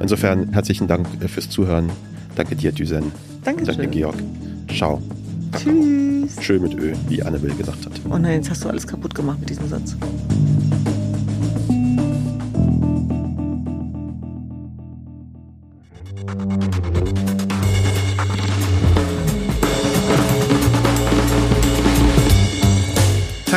[0.00, 1.90] Insofern herzlichen Dank äh, fürs Zuhören.
[2.34, 3.12] Danke dir, Düsen.
[3.44, 3.90] Danke, Dankeschön.
[3.90, 4.16] Georg.
[4.74, 5.02] Ciao.
[5.56, 6.42] Tschüss.
[6.42, 7.92] Schön mit Ö, wie Annabelle gesagt hat.
[8.10, 9.96] Oh nein, jetzt hast du alles kaputt gemacht mit diesem Satz.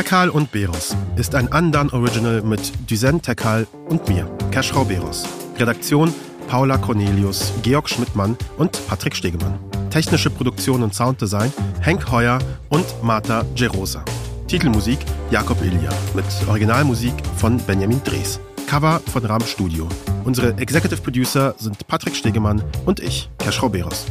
[0.08, 5.28] Tekal und Beros ist ein Andan Original mit Duzen Tekal und mir, Keschrau Beros.
[5.58, 6.14] Redaktion
[6.48, 9.58] Paula Cornelius, Georg Schmidtmann und Patrick Stegemann.
[9.90, 11.52] Technische Produktion und Sounddesign
[11.82, 12.38] Henk Heuer
[12.70, 14.02] und Marta Gerosa.
[14.46, 14.98] Titelmusik
[15.30, 18.40] Jakob Ilja mit Originalmusik von Benjamin Drees.
[18.66, 19.90] Cover von Ram Studio.
[20.24, 24.06] Unsere Executive Producer sind Patrick Stegemann und ich, Keschrau Beros.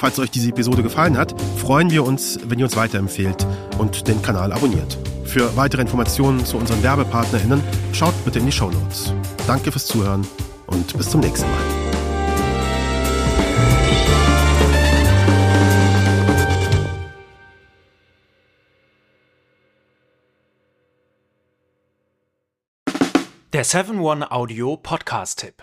[0.00, 3.46] Falls euch diese Episode gefallen hat, freuen wir uns, wenn ihr uns weiterempfehlt
[3.76, 4.96] und den Kanal abonniert.
[5.24, 9.12] Für weitere Informationen zu unseren WerbepartnerInnen schaut bitte in die Shownotes.
[9.46, 10.26] Danke fürs Zuhören
[10.68, 11.60] und bis zum nächsten Mal.
[23.52, 25.62] Der 7-One-Audio-Podcast-Tipp.